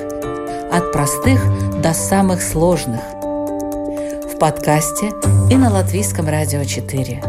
от 0.71 0.93
простых 0.93 1.41
до 1.83 1.93
самых 1.93 2.41
сложных. 2.41 3.01
В 4.33 4.39
подкасте 4.39 5.09
и 5.51 5.57
на 5.57 5.73
Латвийском 5.73 6.29
радио 6.29 6.63
4. 6.63 7.21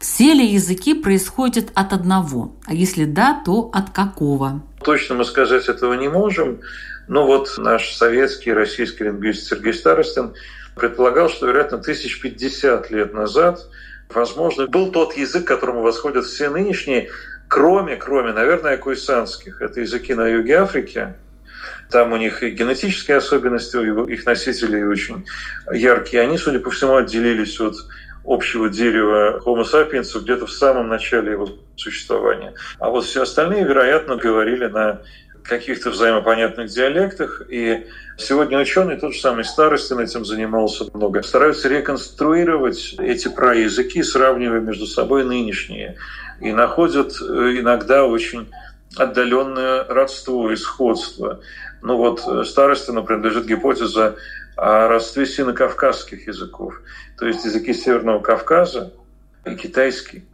Все 0.00 0.32
ли 0.32 0.46
языки 0.46 0.94
происходят 0.94 1.72
от 1.74 1.92
одного? 1.92 2.56
А 2.64 2.72
если 2.72 3.04
да, 3.04 3.42
то 3.44 3.70
от 3.74 3.90
какого? 3.90 4.62
Точно 4.82 5.14
мы 5.14 5.26
сказать 5.26 5.68
этого 5.68 5.92
не 5.92 6.08
можем. 6.08 6.60
Но 7.06 7.26
вот 7.26 7.52
наш 7.58 7.92
советский 7.92 8.54
российский 8.54 9.04
лингвист 9.04 9.46
Сергей 9.46 9.74
Старостин 9.74 10.32
предполагал, 10.74 11.28
что, 11.28 11.46
вероятно, 11.46 11.78
тысяч 11.78 12.20
пятьдесят 12.20 12.90
лет 12.90 13.12
назад, 13.12 13.60
возможно, 14.08 14.66
был 14.66 14.92
тот 14.92 15.16
язык, 15.16 15.44
к 15.44 15.48
которому 15.48 15.82
восходят 15.82 16.24
все 16.24 16.48
нынешние, 16.48 17.10
кроме, 17.48 17.96
кроме, 17.96 18.32
наверное, 18.32 18.76
куйсанских. 18.76 19.60
Это 19.60 19.80
языки 19.80 20.14
на 20.14 20.26
юге 20.28 20.58
Африки. 20.58 21.14
Там 21.90 22.12
у 22.12 22.16
них 22.16 22.42
и 22.42 22.50
генетические 22.50 23.18
особенности, 23.18 23.76
их 24.10 24.24
носителей 24.24 24.84
очень 24.84 25.26
яркие. 25.72 26.22
Они, 26.22 26.38
судя 26.38 26.58
по 26.58 26.70
всему, 26.70 26.96
отделились 26.96 27.60
от 27.60 27.74
общего 28.24 28.68
дерева 28.70 29.42
Homo 29.44 29.64
sapiens 29.64 30.18
где-то 30.18 30.46
в 30.46 30.52
самом 30.52 30.88
начале 30.88 31.32
его 31.32 31.48
существования. 31.76 32.54
А 32.78 32.88
вот 32.88 33.04
все 33.04 33.22
остальные, 33.22 33.64
вероятно, 33.64 34.16
говорили 34.16 34.66
на 34.66 35.02
каких-то 35.44 35.90
взаимопонятных 35.90 36.68
диалектах. 36.68 37.42
И 37.48 37.86
сегодня 38.16 38.58
ученые, 38.58 38.96
тот 38.96 39.14
же 39.14 39.20
самый 39.20 39.44
Старостин 39.44 39.98
этим 39.98 40.24
занимался 40.24 40.84
много, 40.94 41.22
стараются 41.22 41.68
реконструировать 41.68 42.94
эти 42.98 43.28
праязыки, 43.28 44.02
сравнивая 44.02 44.60
между 44.60 44.86
собой 44.86 45.24
нынешние. 45.24 45.96
И 46.40 46.52
находят 46.52 47.12
э, 47.20 47.60
иногда 47.60 48.04
очень 48.04 48.48
отдаленное 48.96 49.84
родство 49.84 50.50
и 50.50 50.56
сходство. 50.56 51.40
Ну 51.82 51.96
вот 51.96 52.22
э, 52.26 52.44
Старостину 52.44 53.04
принадлежит 53.04 53.46
гипотеза 53.46 54.16
о 54.56 54.88
родстве 54.88 55.26
сино-кавказских 55.26 56.26
языков. 56.26 56.80
То 57.18 57.26
есть 57.26 57.44
языки 57.44 57.72
Северного 57.72 58.20
Кавказа 58.20 58.92
и 59.44 59.54
китайский 59.54 60.24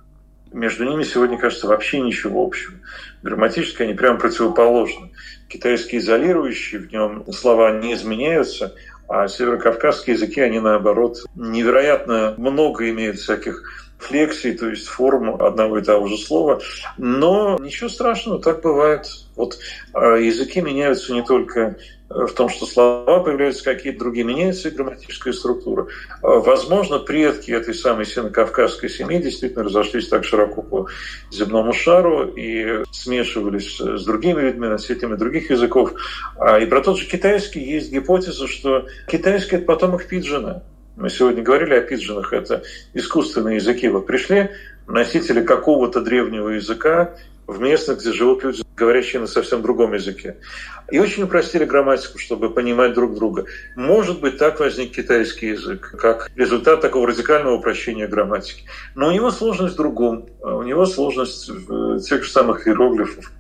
между 0.52 0.84
ними 0.84 1.02
сегодня, 1.02 1.38
кажется, 1.38 1.66
вообще 1.66 2.00
ничего 2.00 2.44
общего. 2.44 2.74
Грамматически 3.22 3.82
они 3.82 3.94
прямо 3.94 4.18
противоположны. 4.18 5.10
Китайский 5.48 5.98
изолирующий, 5.98 6.78
в 6.78 6.92
нем 6.92 7.24
слова 7.32 7.72
не 7.80 7.94
изменяются, 7.94 8.74
а 9.08 9.26
северокавказские 9.28 10.14
языки, 10.16 10.40
они 10.40 10.60
наоборот 10.60 11.24
невероятно 11.34 12.34
много 12.36 12.90
имеют 12.90 13.18
всяких 13.18 13.87
флексий, 13.98 14.52
то 14.52 14.68
есть 14.68 14.86
форму 14.86 15.42
одного 15.42 15.78
и 15.78 15.84
того 15.84 16.06
же 16.06 16.16
слова. 16.16 16.60
Но 16.96 17.58
ничего 17.60 17.88
страшного, 17.88 18.40
так 18.40 18.62
бывает. 18.62 19.06
Вот 19.36 19.58
а, 19.92 20.14
языки 20.14 20.60
меняются 20.60 21.12
не 21.12 21.22
только 21.22 21.76
в 22.08 22.28
том, 22.28 22.48
что 22.48 22.64
слова 22.64 23.20
появляются 23.20 23.62
какие-то 23.62 23.98
другие, 23.98 24.24
меняется 24.24 24.68
и 24.68 24.70
грамматическая 24.70 25.32
структура. 25.32 25.88
А, 26.22 26.38
возможно, 26.38 26.98
предки 26.98 27.50
этой 27.50 27.74
самой 27.74 28.06
сино-кавказской 28.06 28.88
семьи 28.88 29.20
действительно 29.20 29.64
разошлись 29.64 30.08
так 30.08 30.24
широко 30.24 30.62
по 30.62 30.86
земному 31.30 31.72
шару 31.72 32.28
и 32.28 32.84
смешивались 32.92 33.78
с 33.78 34.04
другими 34.04 34.40
людьми, 34.40 34.68
носителями 34.68 35.16
других 35.16 35.50
языков. 35.50 35.92
А, 36.38 36.58
и 36.58 36.66
про 36.66 36.80
тот 36.80 36.98
же 36.98 37.06
китайский 37.06 37.60
есть 37.60 37.92
гипотеза, 37.92 38.46
что 38.46 38.86
китайский– 39.06 39.56
это 39.56 39.66
потомок 39.66 40.06
пиджина. 40.06 40.62
Мы 40.98 41.10
сегодня 41.10 41.44
говорили 41.44 41.74
о 41.74 41.80
пиджинах, 41.80 42.32
это 42.32 42.64
искусственные 42.92 43.56
языки. 43.56 43.88
Вот 43.88 44.08
пришли 44.08 44.50
носители 44.88 45.42
какого-то 45.42 46.00
древнего 46.00 46.48
языка 46.48 47.14
в 47.46 47.60
местах, 47.60 48.00
где 48.00 48.12
живут 48.12 48.42
люди, 48.42 48.64
говорящие 48.76 49.20
на 49.20 49.28
совсем 49.28 49.62
другом 49.62 49.94
языке. 49.94 50.38
И 50.90 50.98
очень 50.98 51.22
упростили 51.22 51.64
грамматику, 51.64 52.18
чтобы 52.18 52.50
понимать 52.50 52.94
друг 52.94 53.14
друга. 53.14 53.44
Может 53.76 54.20
быть, 54.20 54.38
так 54.38 54.58
возник 54.58 54.90
китайский 54.90 55.50
язык, 55.50 55.94
как 55.96 56.32
результат 56.34 56.80
такого 56.80 57.06
радикального 57.06 57.54
упрощения 57.54 58.08
грамматики. 58.08 58.64
Но 58.96 59.06
у 59.06 59.12
него 59.12 59.30
сложность 59.30 59.74
в 59.74 59.76
другом. 59.76 60.26
У 60.42 60.64
него 60.64 60.84
сложность 60.84 61.48
в 61.48 62.00
тех 62.00 62.24
же 62.24 62.30
самых 62.30 62.66
иероглифах. 62.66 63.30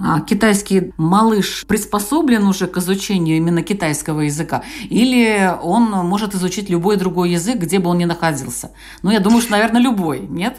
А 0.00 0.20
китайский 0.20 0.92
малыш 0.96 1.64
приспособлен 1.66 2.44
уже 2.44 2.66
к 2.68 2.76
изучению 2.76 3.36
именно 3.36 3.62
китайского 3.62 4.20
языка? 4.20 4.62
Или 4.88 5.50
он 5.62 5.84
может 5.84 6.34
изучить 6.34 6.70
любой 6.70 6.96
другой 6.96 7.30
язык, 7.30 7.58
где 7.58 7.78
бы 7.80 7.90
он 7.90 7.98
ни 7.98 8.04
находился? 8.04 8.70
Ну, 9.02 9.10
я 9.10 9.18
думаю, 9.18 9.42
что, 9.42 9.52
наверное, 9.52 9.82
любой, 9.82 10.20
нет? 10.20 10.56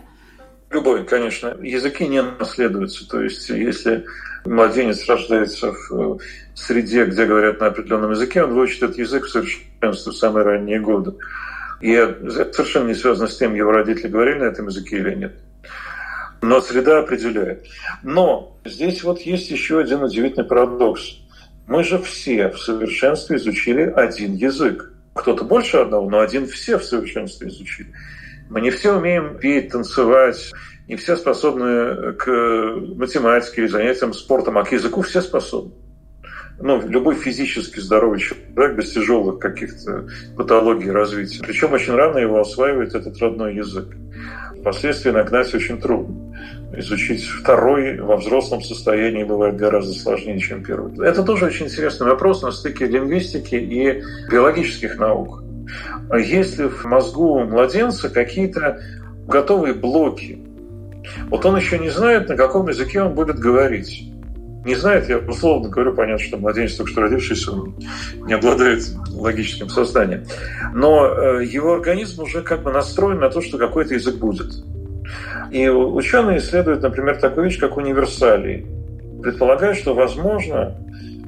Любой, 0.70 1.06
конечно. 1.06 1.56
Языки 1.62 2.08
не 2.08 2.22
наследуются. 2.22 3.08
То 3.08 3.22
есть, 3.22 3.50
если 3.50 4.06
младенец 4.46 5.08
рождается 5.08 5.74
в 5.90 6.20
среде, 6.54 7.06
где 7.06 7.26
говорят 7.26 7.62
на 7.62 7.68
определенном 7.68 8.12
языке, 8.12 8.44
он 8.44 8.54
выучит 8.54 8.84
этот 8.84 8.98
язык 8.98 9.26
в 9.26 9.30
совершенстве 9.30 10.12
в 10.12 10.16
самые 10.16 10.44
ранние 10.44 10.80
годы. 10.80 11.14
И 11.80 11.92
это 11.92 12.54
совершенно 12.54 12.90
не 12.90 12.96
связано 12.96 13.30
с 13.30 13.38
тем, 13.38 13.56
его 13.56 13.72
родители 13.72 14.10
говорили 14.10 14.40
на 14.40 14.44
этом 14.44 14.68
языке 14.68 14.98
или 14.98 15.16
нет. 15.16 15.34
Но 16.42 16.62
среда 16.62 17.00
определяет. 17.00 17.66
Но 18.04 18.58
здесь 18.66 19.04
вот 19.04 19.20
есть 19.22 19.50
еще 19.52 19.80
один 19.80 20.04
удивительный 20.04 20.46
парадокс. 20.46 21.18
Мы 21.68 21.84
же 21.84 22.00
все 22.00 22.50
в 22.50 22.60
совершенстве 22.60 23.38
изучили 23.38 23.82
один 23.82 24.36
язык. 24.36 24.94
Кто-то 25.14 25.44
больше 25.44 25.78
одного, 25.78 26.10
но 26.10 26.20
один 26.22 26.48
все 26.48 26.78
в 26.78 26.84
совершенстве 26.84 27.50
изучили. 27.50 27.92
Мы 28.50 28.62
не 28.62 28.72
все 28.72 28.98
умеем 28.98 29.38
петь, 29.38 29.70
танцевать, 29.70 30.52
не 30.88 30.96
все 30.96 31.16
способны 31.16 32.14
к 32.14 32.28
математике 32.96 33.62
или 33.62 33.68
занятиям 33.68 34.14
спортом, 34.14 34.58
а 34.58 34.64
к 34.64 34.72
языку 34.72 35.02
все 35.02 35.22
способны. 35.22 35.74
Ну, 36.62 36.82
любой 36.88 37.16
физически 37.16 37.80
здоровый 37.80 38.20
человек 38.20 38.76
без 38.76 38.92
тяжелых 38.92 39.40
каких-то 39.40 40.08
патологий 40.36 40.92
развития. 40.92 41.42
Причем 41.42 41.72
очень 41.72 41.94
рано 41.94 42.18
его 42.18 42.40
осваивает 42.40 42.96
этот 42.96 43.18
родной 43.20 43.56
язык. 43.56 43.88
Впоследствии 44.62 45.12
нагнать 45.12 45.54
очень 45.54 45.80
трудно. 45.80 46.36
Изучить 46.78 47.24
второй 47.24 48.00
во 48.00 48.18
взрослом 48.18 48.62
состоянии 48.62 49.24
бывает 49.24 49.56
гораздо 49.56 49.94
сложнее, 49.94 50.40
чем 50.40 50.64
первый. 50.64 51.08
Это 51.08 51.24
тоже 51.24 51.46
очень 51.46 51.66
интересный 51.66 52.08
вопрос 52.08 52.42
на 52.42 52.52
стыке 52.52 52.86
лингвистики 52.86 53.56
и 53.56 54.04
биологических 54.30 54.98
наук. 54.98 55.44
А 56.10 56.20
если 56.20 56.68
в 56.68 56.84
мозгу 56.86 57.40
младенца 57.40 58.10
какие-то 58.10 58.80
готовые 59.28 59.74
блоки, 59.74 60.40
вот 61.30 61.46
он 61.46 61.56
еще 61.58 61.80
не 61.80 61.90
знает, 61.90 62.30
на 62.30 62.36
каком 62.36 62.68
языке 62.68 63.02
он 63.02 63.14
будет 63.14 63.40
говорить. 63.40 64.09
Не 64.70 64.76
знает, 64.76 65.10
я 65.10 65.18
условно 65.18 65.68
говорю, 65.68 65.96
понятно, 65.96 66.24
что 66.24 66.38
младенец, 66.38 66.76
только 66.76 66.92
что 66.92 67.02
родившийся, 67.02 67.54
он 67.54 67.74
не 68.28 68.34
обладает 68.34 68.84
логическим 69.10 69.68
созданием. 69.68 70.26
Но 70.76 71.08
э, 71.08 71.44
его 71.44 71.74
организм 71.74 72.22
уже 72.22 72.44
как 72.44 72.62
бы 72.62 72.72
настроен 72.72 73.20
на 73.20 73.32
то, 73.32 73.42
что 73.42 73.58
какой-то 73.58 73.96
язык 73.96 74.18
будет. 74.18 74.54
И 75.50 75.68
ученые 75.68 76.38
исследуют, 76.38 76.84
например, 76.84 77.18
такую 77.18 77.46
вещь, 77.46 77.58
как 77.60 77.78
универсалии. 77.78 78.68
Предполагают, 79.24 79.76
что, 79.76 79.96
возможно, 79.96 80.78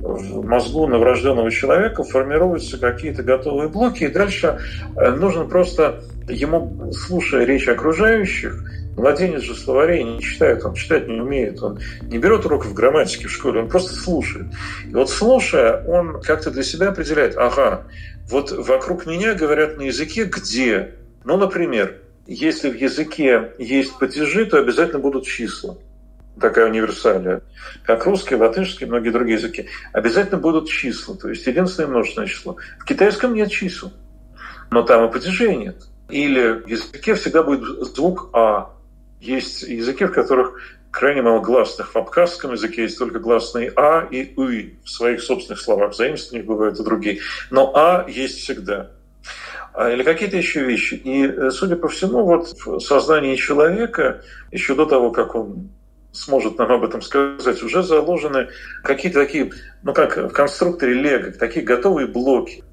в 0.03 0.45
мозгу 0.45 0.85
новорожденного 0.85 1.49
человека 1.49 2.03
формируются 2.03 2.77
какие-то 2.77 3.23
готовые 3.23 3.69
блоки, 3.69 4.03
и 4.03 4.07
дальше 4.07 4.59
э, 4.95 5.09
нужно 5.15 5.45
просто 5.45 6.03
ему, 6.29 6.91
слушая 6.91 7.45
речь 7.45 7.67
окружающих, 7.67 8.63
Младенец 8.97 9.41
же 9.41 9.55
словарей 9.55 10.03
не 10.03 10.21
читает, 10.21 10.65
он 10.65 10.73
читать 10.73 11.07
не 11.07 11.19
умеет, 11.21 11.61
он 11.63 11.79
не 12.01 12.17
берет 12.17 12.45
уроков 12.45 12.73
грамматики 12.73 13.27
в 13.27 13.31
школе, 13.31 13.61
он 13.61 13.69
просто 13.69 13.93
слушает. 13.93 14.47
И 14.87 14.93
вот 14.93 15.09
слушая, 15.09 15.83
он 15.85 16.21
как-то 16.21 16.51
для 16.51 16.63
себя 16.63 16.89
определяет, 16.89 17.37
ага, 17.37 17.83
вот 18.29 18.51
вокруг 18.51 19.05
меня 19.05 19.33
говорят 19.33 19.77
на 19.77 19.83
языке 19.83 20.25
где? 20.25 20.95
Ну, 21.23 21.37
например, 21.37 22.01
если 22.27 22.69
в 22.69 22.75
языке 22.75 23.53
есть 23.57 23.97
падежи, 23.97 24.45
то 24.45 24.57
обязательно 24.57 24.99
будут 24.99 25.25
числа 25.25 25.77
такая 26.39 26.67
универсалия, 26.67 27.41
как 27.83 28.05
русский, 28.05 28.35
латышский, 28.35 28.87
многие 28.87 29.09
другие 29.09 29.37
языки, 29.37 29.67
обязательно 29.93 30.39
будут 30.39 30.69
числа, 30.69 31.15
то 31.15 31.29
есть 31.29 31.45
единственное 31.47 31.89
множественное 31.89 32.27
число. 32.27 32.57
В 32.79 32.85
китайском 32.85 33.33
нет 33.33 33.51
чисел, 33.51 33.91
но 34.69 34.83
там 34.83 35.07
и 35.07 35.11
падежей 35.11 35.55
нет. 35.55 35.83
Или 36.09 36.51
в 36.51 36.67
языке 36.67 37.15
всегда 37.15 37.43
будет 37.43 37.63
звук 37.95 38.29
«а». 38.33 38.73
Есть 39.21 39.61
языки, 39.61 40.05
в 40.05 40.11
которых 40.11 40.59
крайне 40.89 41.21
мало 41.21 41.39
гласных. 41.39 41.93
В 41.93 41.97
абхазском 41.97 42.53
языке 42.53 42.81
есть 42.83 42.97
только 42.97 43.19
гласные 43.19 43.71
«а» 43.75 44.07
и 44.09 44.33
«ы» 44.35 44.73
в 44.83 44.89
своих 44.89 45.21
собственных 45.21 45.61
словах. 45.61 45.95
Заимствования 45.95 46.45
бывают 46.45 46.79
и 46.79 46.83
другие. 46.83 47.19
Но 47.51 47.71
«а» 47.75 48.05
есть 48.09 48.39
всегда. 48.39 48.91
А, 49.73 49.91
или 49.91 50.01
какие-то 50.01 50.37
еще 50.37 50.63
вещи. 50.63 50.95
И, 50.95 51.27
э, 51.27 51.51
судя 51.51 51.75
по 51.75 51.87
всему, 51.87 52.23
вот 52.23 52.47
в 52.65 52.79
сознании 52.79 53.35
человека, 53.35 54.23
еще 54.51 54.73
до 54.73 54.85
того, 54.85 55.11
как 55.11 55.35
он 55.35 55.69
сможет 56.11 56.57
нам 56.57 56.71
об 56.71 56.83
этом 56.83 57.01
сказать, 57.03 57.61
уже 57.63 57.83
заложены 57.83 58.49
какие-то 58.83 59.19
такие, 59.19 59.51
ну 59.83 59.93
как 59.93 60.17
в 60.17 60.29
конструкторе 60.29 60.93
Лего, 60.93 61.31
такие 61.31 61.63
готовые 61.63 62.07
блоки. 62.07 62.63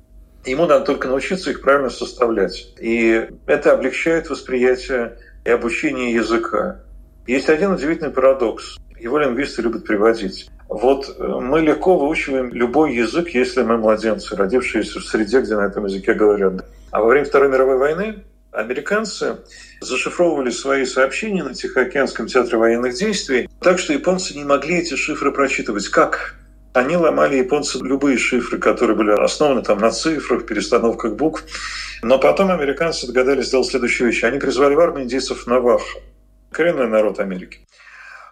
Ему 0.44 0.66
надо 0.66 0.86
только 0.86 1.08
научиться 1.08 1.50
их 1.50 1.60
правильно 1.60 1.90
составлять. 1.90 2.72
И 2.80 3.28
это 3.46 3.72
облегчает 3.72 4.30
восприятие 4.30 5.18
и 5.48 5.50
обучение 5.50 6.12
языка. 6.12 6.80
Есть 7.26 7.48
один 7.48 7.72
удивительный 7.72 8.10
парадокс. 8.10 8.76
Его 9.00 9.18
лингвисты 9.18 9.62
любят 9.62 9.84
приводить. 9.86 10.50
Вот 10.68 11.16
э, 11.18 11.26
мы 11.26 11.62
легко 11.62 11.96
выучиваем 11.96 12.52
любой 12.52 12.94
язык, 12.94 13.30
если 13.30 13.62
мы 13.62 13.78
младенцы, 13.78 14.36
родившиеся 14.36 15.00
в 15.00 15.04
среде, 15.04 15.40
где 15.40 15.56
на 15.56 15.66
этом 15.66 15.86
языке 15.86 16.12
говорят. 16.12 16.66
А 16.90 17.00
во 17.00 17.08
время 17.08 17.24
Второй 17.24 17.48
мировой 17.48 17.78
войны 17.78 18.24
американцы 18.52 19.38
зашифровывали 19.80 20.50
свои 20.50 20.84
сообщения 20.84 21.42
на 21.42 21.54
Тихоокеанском 21.54 22.26
театре 22.26 22.58
военных 22.58 22.94
действий 22.94 23.48
так, 23.60 23.78
что 23.78 23.94
японцы 23.94 24.34
не 24.34 24.44
могли 24.44 24.76
эти 24.76 24.96
шифры 24.96 25.32
прочитывать. 25.32 25.88
Как? 25.88 26.34
Они 26.72 26.96
ломали 26.96 27.36
японцы 27.36 27.78
любые 27.78 28.18
шифры, 28.18 28.58
которые 28.58 28.96
были 28.96 29.10
основаны 29.10 29.62
там 29.62 29.78
на 29.78 29.90
цифрах, 29.90 30.46
перестановках 30.46 31.14
букв. 31.14 31.44
Но 32.02 32.18
потом 32.18 32.50
американцы 32.50 33.06
догадались 33.06 33.46
сделать 33.46 33.68
следующую 33.68 34.08
вещь. 34.10 34.22
Они 34.22 34.38
призвали 34.38 34.74
в 34.74 34.80
армию 34.80 35.04
индейцев 35.04 35.46
Навахо, 35.46 36.00
коренной 36.52 36.88
народ 36.88 37.18
Америки. 37.20 37.60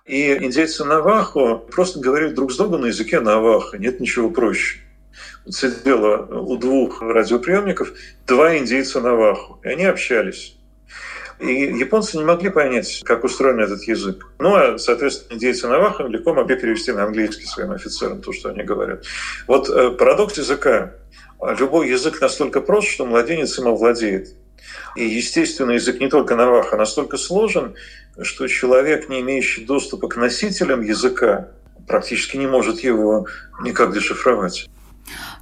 И 0.04 0.32
индейцы 0.34 0.84
Навахо 0.84 1.56
просто 1.56 1.98
говорили 1.98 2.32
друг 2.32 2.52
с 2.52 2.56
другом 2.56 2.82
на 2.82 2.86
языке 2.86 3.20
Навахо. 3.20 3.76
Нет 3.76 4.00
ничего 4.00 4.30
проще. 4.30 4.78
Сидело 5.48 6.26
у 6.40 6.56
двух 6.56 7.02
радиоприемников 7.02 7.92
два 8.26 8.56
индейца 8.56 9.00
Навахо. 9.00 9.58
И 9.64 9.68
они 9.68 9.84
общались. 9.84 10.55
И 11.38 11.52
японцы 11.52 12.16
не 12.16 12.24
могли 12.24 12.48
понять, 12.48 13.02
как 13.04 13.24
устроен 13.24 13.60
этот 13.60 13.82
язык. 13.84 14.26
Ну, 14.38 14.54
а, 14.54 14.78
соответственно, 14.78 15.36
индейцы 15.36 15.68
Навахо 15.68 16.04
легко 16.04 16.32
могли 16.32 16.56
перевести 16.56 16.92
на 16.92 17.04
английский 17.04 17.44
своим 17.44 17.72
офицерам 17.72 18.22
то, 18.22 18.32
что 18.32 18.50
они 18.50 18.62
говорят. 18.62 19.04
Вот 19.46 19.68
э, 19.68 19.90
парадокс 19.90 20.38
языка. 20.38 20.94
Любой 21.58 21.90
язык 21.90 22.20
настолько 22.20 22.62
прост, 22.62 22.88
что 22.88 23.04
младенец 23.04 23.58
им 23.58 23.68
овладеет. 23.68 24.34
И, 24.96 25.04
естественно, 25.04 25.72
язык 25.72 26.00
не 26.00 26.08
только 26.08 26.34
Наваха, 26.36 26.76
настолько 26.76 27.18
сложен, 27.18 27.74
что 28.22 28.48
человек, 28.48 29.10
не 29.10 29.20
имеющий 29.20 29.66
доступа 29.66 30.08
к 30.08 30.16
носителям 30.16 30.80
языка, 30.80 31.48
практически 31.86 32.38
не 32.38 32.46
может 32.46 32.80
его 32.80 33.26
никак 33.62 33.92
дешифровать. 33.92 34.68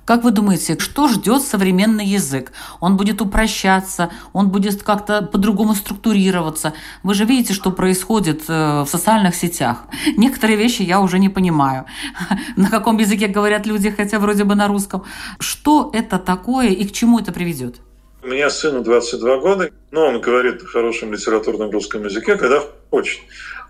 Как 0.05 0.23
вы 0.23 0.33
думаете, 0.33 0.79
что 0.79 1.09
ждет 1.09 1.43
современный 1.43 2.05
язык? 2.05 2.53
Он 2.81 2.97
будет 2.97 3.23
упрощаться, 3.23 4.11
он 4.35 4.51
будет 4.51 4.83
как-то 4.83 5.23
по-другому 5.23 5.75
структурироваться. 5.75 6.75
Вы 7.03 7.15
же 7.15 7.25
видите, 7.25 7.55
что 7.55 7.71
происходит 7.71 8.43
э, 8.49 8.83
в 8.83 8.87
социальных 8.87 9.35
сетях. 9.35 9.85
Некоторые 10.19 10.59
вещи 10.59 10.83
я 10.83 11.01
уже 11.01 11.19
не 11.19 11.31
понимаю. 11.31 11.87
На 12.57 12.69
каком 12.69 12.99
языке 12.99 13.29
говорят 13.29 13.65
люди, 13.67 13.91
хотя 13.91 14.19
вроде 14.19 14.45
бы 14.45 14.55
на 14.55 14.69
русском. 14.69 15.05
Что 15.41 15.91
это 15.95 16.19
такое 16.19 16.69
и 16.69 16.85
к 16.87 16.93
чему 16.93 17.19
это 17.19 17.33
приведет? 17.33 17.77
У 18.23 18.27
меня 18.27 18.51
сыну 18.51 18.83
22 18.83 19.39
года, 19.39 19.71
но 19.91 20.07
он 20.07 20.21
говорит 20.21 20.63
на 20.63 20.69
хорошем 20.69 21.13
литературном 21.13 21.71
русском 21.71 22.05
языке, 22.05 22.37
когда 22.37 22.63
хочет. 22.91 23.21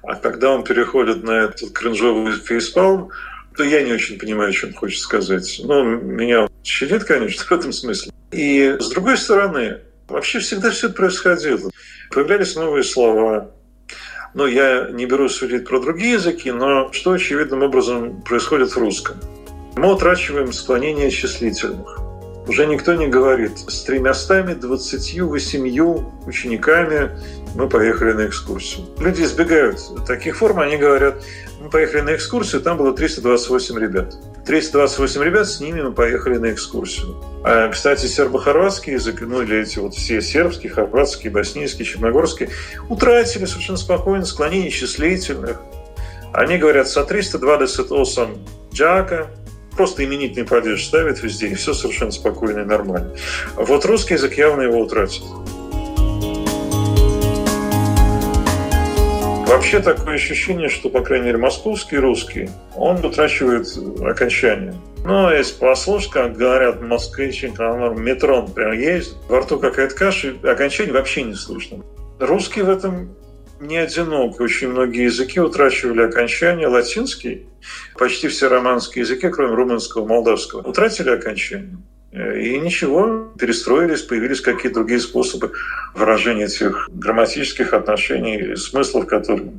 А 0.02 0.16
когда 0.16 0.50
он 0.50 0.64
переходит 0.64 1.22
на 1.22 1.44
этот 1.44 1.70
кринжовый 1.72 2.32
фейспалм, 2.32 3.10
то 3.56 3.64
я 3.64 3.82
не 3.82 3.92
очень 3.92 4.18
понимаю, 4.18 4.52
что 4.52 4.66
он 4.68 4.74
хочет 4.74 5.00
сказать. 5.00 5.60
Ну, 5.62 5.84
меня 5.84 6.48
щадит, 6.62 7.04
конечно, 7.04 7.44
в 7.48 7.52
этом 7.52 7.72
смысле. 7.72 8.12
И 8.32 8.76
с 8.78 8.88
другой 8.88 9.16
стороны, 9.16 9.80
вообще 10.08 10.40
всегда 10.40 10.70
все 10.70 10.88
это 10.88 10.96
происходило. 10.96 11.70
Появлялись 12.10 12.56
новые 12.56 12.84
слова. 12.84 13.50
Но 14.34 14.48
я 14.48 14.88
не 14.90 15.06
берусь 15.06 15.36
судить 15.36 15.66
про 15.66 15.78
другие 15.78 16.14
языки, 16.14 16.50
но 16.50 16.92
что 16.92 17.12
очевидным 17.12 17.62
образом 17.62 18.20
происходит 18.22 18.72
в 18.72 18.76
русском. 18.76 19.16
Мы 19.76 19.92
утрачиваем 19.92 20.52
склонение 20.52 21.10
числительных. 21.10 22.00
Уже 22.46 22.66
никто 22.66 22.94
не 22.94 23.06
говорит, 23.06 23.58
с 23.58 23.84
тремястами 23.84 24.52
двадцатью 24.52 25.28
восемью 25.28 26.12
учениками 26.26 27.10
мы 27.54 27.68
поехали 27.68 28.12
на 28.12 28.26
экскурсию. 28.26 28.86
Люди 28.98 29.22
избегают 29.22 29.78
таких 30.06 30.36
форм, 30.36 30.60
они 30.60 30.76
говорят, 30.76 31.24
мы 31.64 31.70
поехали 31.70 32.02
на 32.02 32.14
экскурсию, 32.14 32.60
там 32.60 32.76
было 32.76 32.92
328 32.92 33.78
ребят. 33.78 34.14
328 34.44 35.22
ребят, 35.22 35.48
с 35.48 35.60
ними 35.60 35.80
мы 35.80 35.92
поехали 35.92 36.36
на 36.36 36.52
экскурсию. 36.52 37.16
А, 37.42 37.70
кстати, 37.70 38.04
сербо-хорватский 38.04 38.92
язык, 38.92 39.22
ну 39.22 39.40
или 39.40 39.62
эти 39.62 39.78
вот 39.78 39.94
все 39.94 40.20
сербский, 40.20 40.68
хорватский, 40.68 41.30
боснийский, 41.30 41.86
черногорский, 41.86 42.50
утратили 42.90 43.46
совершенно 43.46 43.78
спокойно 43.78 44.26
склонение 44.26 44.70
числительных. 44.70 45.58
Они 46.34 46.58
говорят, 46.58 46.86
со 46.86 47.02
328 47.02 48.36
джака, 48.74 49.30
просто 49.74 50.04
именительный 50.04 50.46
падеж 50.46 50.84
ставит 50.84 51.22
везде, 51.22 51.48
и 51.48 51.54
все 51.54 51.72
совершенно 51.72 52.10
спокойно 52.10 52.60
и 52.60 52.64
нормально. 52.64 53.16
Вот 53.56 53.86
русский 53.86 54.14
язык 54.14 54.34
явно 54.34 54.62
его 54.62 54.80
утратит. 54.80 55.22
Вообще 59.54 59.78
такое 59.78 60.16
ощущение, 60.16 60.68
что, 60.68 60.88
по 60.88 61.00
крайней 61.00 61.26
мере, 61.26 61.38
московский 61.38 61.96
русский, 61.96 62.50
он 62.74 63.04
утрачивает 63.04 63.68
окончание. 64.00 64.74
Но 65.04 65.32
если 65.32 65.60
послушать, 65.60 66.10
как 66.10 66.36
говорят 66.36 66.82
москвичи, 66.82 67.52
когда 67.54 67.90
метро 67.90 68.44
прям 68.48 68.72
есть, 68.72 69.14
во 69.28 69.38
рту 69.38 69.60
какая-то 69.60 69.94
каша, 69.94 70.34
окончание 70.42 70.92
вообще 70.92 71.22
не 71.22 71.34
слышно. 71.34 71.84
Русский 72.18 72.62
в 72.62 72.68
этом 72.68 73.14
не 73.60 73.76
одинок. 73.76 74.40
Очень 74.40 74.70
многие 74.70 75.04
языки 75.04 75.38
утрачивали 75.38 76.02
окончание. 76.02 76.66
Латинский, 76.66 77.46
почти 77.96 78.26
все 78.26 78.48
романские 78.48 79.02
языки, 79.02 79.28
кроме 79.28 79.54
румынского, 79.54 80.04
молдавского, 80.04 80.62
утратили 80.62 81.10
окончание. 81.10 81.78
И 82.14 82.60
ничего, 82.60 83.32
перестроились, 83.38 84.02
появились 84.02 84.40
какие-то 84.40 84.80
другие 84.80 85.00
способы 85.00 85.50
выражения 85.94 86.44
этих 86.44 86.88
грамматических 86.92 87.72
отношений, 87.72 88.54
смыслов, 88.54 89.06
которые 89.06 89.50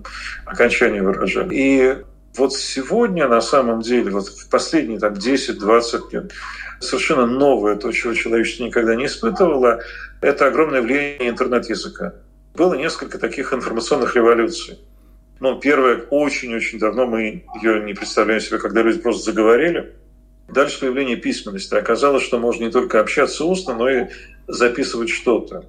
окончание 0.45 1.03
выражали. 1.03 1.53
И 1.53 1.97
вот 2.37 2.53
сегодня, 2.53 3.27
на 3.27 3.41
самом 3.41 3.81
деле, 3.81 4.11
вот 4.11 4.27
в 4.27 4.49
последние 4.49 4.99
там, 4.99 5.13
10-20 5.13 5.99
лет, 6.11 6.31
совершенно 6.79 7.25
новое, 7.25 7.75
то, 7.75 7.91
чего 7.91 8.13
человечество 8.13 8.63
никогда 8.63 8.95
не 8.95 9.07
испытывало, 9.07 9.81
это 10.21 10.47
огромное 10.47 10.81
влияние 10.81 11.29
интернет-языка 11.29 12.13
было 12.55 12.75
несколько 12.75 13.17
таких 13.17 13.53
информационных 13.53 14.15
революций. 14.15 14.79
Ну, 15.39 15.59
первая 15.59 15.97
очень-очень 16.09 16.79
давно, 16.79 17.05
мы 17.05 17.43
ее 17.61 17.81
не 17.81 17.93
представляем 17.93 18.39
себе, 18.39 18.57
когда 18.59 18.81
люди 18.81 18.99
просто 18.99 19.31
заговорили. 19.31 19.93
Дальше 20.47 20.79
появление 20.79 21.17
письменности. 21.17 21.73
Оказалось, 21.73 22.23
что 22.23 22.39
можно 22.39 22.65
не 22.65 22.71
только 22.71 22.99
общаться 22.99 23.45
устно, 23.45 23.75
но 23.75 23.89
и 23.89 24.05
записывать 24.47 25.10
что-то. 25.10 25.65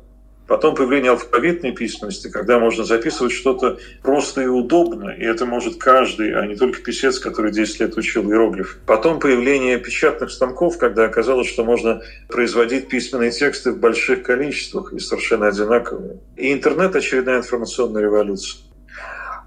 Потом 0.47 0.77
появление 0.77 1.11
алфавитной 1.11 1.73
письменности, 1.73 2.29
когда 2.29 2.61
можно 2.61 2.85
записывать 2.85 3.33
что-то 3.33 3.79
просто 4.03 4.43
и 4.43 4.47
удобно, 4.47 5.11
и 5.11 5.25
это 5.25 5.45
может 5.45 5.77
каждый, 5.77 6.39
а 6.39 6.47
не 6.47 6.55
только 6.55 6.81
писец, 6.83 7.19
который 7.19 7.51
10 7.51 7.81
лет 7.81 7.97
учил 7.97 8.31
иероглиф. 8.31 8.79
Потом 8.87 9.19
появление 9.19 9.79
печатных 9.79 10.31
станков, 10.31 10.79
когда 10.79 11.05
оказалось, 11.05 11.49
что 11.49 11.65
можно 11.65 12.01
производить 12.29 12.89
письменные 12.89 13.33
тексты 13.33 13.73
в 13.73 13.81
больших 13.81 14.23
количествах 14.23 14.93
и 14.93 15.01
совершенно 15.01 15.49
одинаковые. 15.49 16.19
И 16.37 16.53
интернет– 16.53 16.95
очередная 16.97 17.39
информационная 17.39 18.03
революция. 18.03 18.65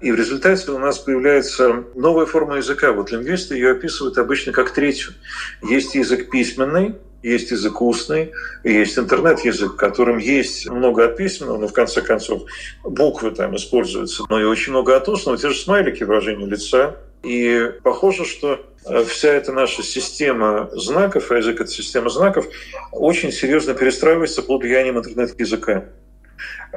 И 0.00 0.10
в 0.10 0.14
результате 0.14 0.70
у 0.72 0.78
нас 0.78 0.98
появляется 0.98 1.84
новая 1.94 2.26
форма 2.26 2.56
языка. 2.56 2.92
Вот 2.92 3.12
лингвисты 3.12 3.54
ее 3.54 3.72
описывают 3.72 4.16
обычно 4.16 4.52
как 4.52 4.72
третью. 4.72 5.12
Есть 5.62 5.94
язык 5.94 6.30
письменный, 6.30 6.94
есть 7.22 7.50
язык 7.50 7.82
устный, 7.82 8.32
есть 8.64 8.98
интернет-язык, 8.98 9.72
в 9.72 9.76
котором 9.76 10.16
есть 10.16 10.68
много 10.68 11.04
от 11.04 11.16
письменного, 11.18 11.58
но 11.58 11.68
в 11.68 11.72
конце 11.74 12.00
концов 12.00 12.44
буквы 12.82 13.30
там 13.30 13.54
используются, 13.56 14.24
но 14.30 14.40
и 14.40 14.44
очень 14.44 14.72
много 14.72 14.96
от 14.96 15.06
устного, 15.06 15.36
те 15.36 15.50
же 15.50 15.58
смайлики, 15.58 16.02
выражение 16.02 16.48
лица. 16.48 16.96
И 17.22 17.70
похоже, 17.82 18.24
что 18.24 18.64
э, 18.86 19.04
вся 19.04 19.28
эта 19.28 19.52
наша 19.52 19.82
система 19.82 20.70
знаков, 20.72 21.30
а 21.30 21.36
язык— 21.36 21.60
это 21.60 21.70
система 21.70 22.08
знаков, 22.08 22.46
очень 22.92 23.30
серьезно 23.32 23.74
перестраивается 23.74 24.40
под 24.40 24.62
влиянием 24.62 24.96
интернет-языка 24.96 25.84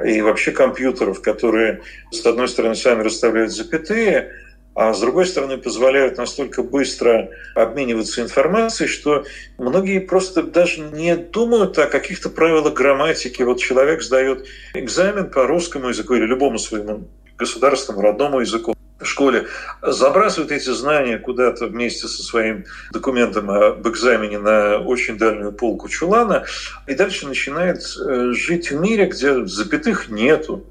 и 0.04 0.20
вообще 0.20 0.50
компьютеров, 0.50 1.22
которые, 1.22 1.82
с 2.10 2.24
одной 2.24 2.48
стороны, 2.48 2.74
сами 2.74 3.02
расставляют 3.02 3.52
запятые, 3.52 4.32
а 4.74 4.92
с 4.92 5.00
другой 5.00 5.26
стороны 5.26 5.56
позволяют 5.56 6.18
настолько 6.18 6.62
быстро 6.64 7.30
обмениваться 7.54 8.22
информацией, 8.22 8.88
что 8.88 9.24
многие 9.56 10.00
просто 10.00 10.42
даже 10.42 10.80
не 10.80 11.16
думают 11.16 11.78
о 11.78 11.86
каких-то 11.86 12.28
правилах 12.28 12.74
грамматики. 12.74 13.42
Вот 13.42 13.60
человек 13.60 14.02
сдает 14.02 14.46
экзамен 14.74 15.30
по 15.30 15.46
русскому 15.46 15.90
языку 15.90 16.14
или 16.14 16.24
любому 16.24 16.58
своему 16.58 17.08
государственному 17.36 18.02
родному 18.02 18.40
языку 18.40 18.73
в 19.00 19.06
школе, 19.06 19.46
забрасывает 19.82 20.52
эти 20.52 20.70
знания 20.70 21.18
куда-то 21.18 21.66
вместе 21.66 22.06
со 22.06 22.22
своим 22.22 22.64
документом 22.92 23.50
об 23.50 23.86
экзамене 23.88 24.38
на 24.38 24.78
очень 24.78 25.18
дальнюю 25.18 25.52
полку 25.52 25.88
чулана, 25.88 26.44
и 26.86 26.94
дальше 26.94 27.26
начинает 27.26 27.80
э, 27.80 28.30
жить 28.32 28.70
в 28.70 28.80
мире, 28.80 29.06
где 29.06 29.44
запятых 29.46 30.08
нету, 30.08 30.64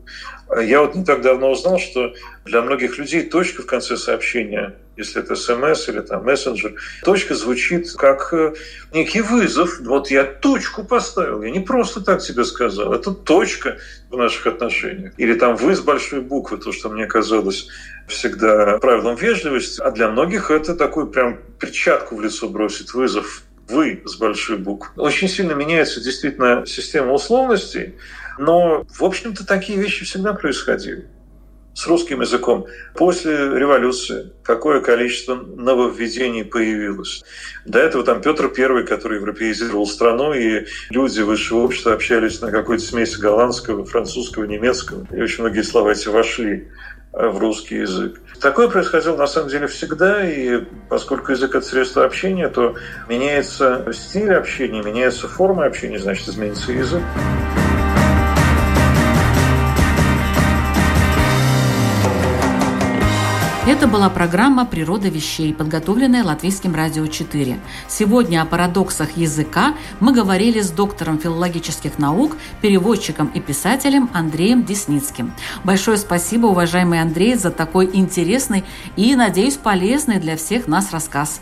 я 0.62 0.81
вот 0.81 0.95
не 0.95 1.03
так 1.03 1.21
давно 1.21 1.51
узнал, 1.51 1.79
что 1.79 2.13
для 2.45 2.62
многих 2.62 2.97
людей 2.97 3.23
точка 3.23 3.62
в 3.62 3.65
конце 3.65 3.97
сообщения, 3.97 4.75
если 4.97 5.21
это 5.21 5.36
смс 5.36 5.88
или 5.88 6.01
там 6.01 6.25
мессенджер, 6.25 6.75
точка 7.03 7.33
звучит 7.33 7.91
как 7.93 8.33
э, 8.33 8.53
некий 8.93 9.21
вызов. 9.21 9.79
Вот 9.79 10.12
я 10.12 10.23
точку 10.23 10.83
поставил, 10.83 11.41
я 11.41 11.49
не 11.49 11.62
просто 11.62 12.01
так 12.01 12.21
тебе 12.21 12.43
сказал, 12.43 12.93
это 12.93 13.12
точка 13.12 13.77
в 14.09 14.17
наших 14.17 14.45
отношениях. 14.45 15.13
Или 15.17 15.33
там 15.33 15.55
вы 15.55 15.75
с 15.75 15.79
большой 15.79 16.21
буквы, 16.21 16.57
то, 16.57 16.71
что 16.71 16.89
мне 16.89 17.05
казалось 17.05 17.69
всегда 18.08 18.78
правилом 18.80 19.16
вежливости, 19.16 19.82
а 19.82 19.92
для 19.92 20.10
многих 20.10 20.52
это 20.52 20.76
такой 20.76 21.10
прям 21.10 21.39
перчатку 21.60 22.16
в 22.16 22.22
лицо 22.22 22.50
бросит 22.50 22.94
вызов 22.94 23.44
вы 23.70 24.02
с 24.06 24.18
большой 24.18 24.58
буквы. 24.58 24.89
Очень 25.02 25.28
сильно 25.28 25.54
меняется 25.54 26.02
действительно 26.02 26.66
система 26.66 27.13
условностей, 27.13 27.96
но, 28.38 28.86
в 28.89 29.04
общем-то, 29.04 29.46
такие 29.46 29.80
вещи 29.80 30.06
всегда 30.06 30.34
происходили 30.34 31.08
с 31.74 31.88
русским 31.88 32.22
языком. 32.22 32.68
После 32.94 33.36
революции 33.36 34.32
какое 34.44 34.80
количество 34.80 35.36
нововведений 35.36 36.46
появилось. 36.46 37.24
До 37.66 37.80
этого 37.80 38.04
там 38.04 38.22
Петр 38.22 38.52
I, 38.56 38.84
который 38.86 39.18
европеизировал 39.18 39.88
страну, 39.88 40.34
и 40.34 40.66
люди 40.92 41.22
высшего 41.22 41.60
общества 41.60 41.94
общались 41.94 42.42
на 42.42 42.52
какой-то 42.52 42.84
смеси 42.84 43.20
голландского, 43.20 43.86
французского, 43.86 44.44
немецкого. 44.44 45.08
И 45.12 45.20
очень 45.20 45.44
многие 45.44 45.63
слова 45.63 45.92
эти 45.92 46.10
вошли 46.10 46.68
в 47.13 47.38
русский 47.38 47.78
язык. 47.78 48.19
Такое 48.41 48.67
происходило 48.67 49.15
на 49.15 49.28
самом 49.28 49.49
деле 49.49 49.67
всегда, 49.67 50.28
и 50.28 50.63
поскольку 50.89 51.32
язык– 51.32 51.56
это 51.56 51.65
средство 51.65 52.04
общения, 52.04 52.49
то 52.49 52.76
меняется 53.08 53.86
стиль 53.93 54.34
общения, 54.34 54.82
меняется 54.82 55.28
форма 55.28 55.65
общения, 55.65 55.99
значит, 55.99 56.28
изменится 56.28 56.71
язык. 56.71 57.04
Это 63.65 63.88
была 63.88 64.10
программа 64.10 64.65
«Природа 64.65 65.08
вещей», 65.08 65.54
подготовленная 65.54 66.26
Латвийским 66.26 66.76
радио 66.76 67.08
4. 67.08 67.58
Сегодня 67.88 68.41
о 68.41 68.45
парадоксах 68.45 69.15
языка 69.15 69.73
мы 70.02 70.12
говорили 70.12 70.60
с 70.60 70.69
доктором 70.69 71.17
филологических 71.17 71.97
наук, 71.97 72.36
переводчиком 72.62 73.28
и 73.28 73.39
писателем 73.39 74.10
Андреем 74.13 74.65
Десницким. 74.65 75.34
Большое 75.63 75.95
спасибо, 75.95 76.47
уважаемый 76.47 76.99
Андрей, 76.99 77.36
за 77.36 77.52
такой 77.52 77.89
интересный 77.93 78.65
и, 78.97 79.15
надеюсь, 79.15 79.56
полезный 79.56 80.19
для 80.19 80.36
всех 80.36 80.67
нас 80.67 80.91
рассказ. 80.91 81.39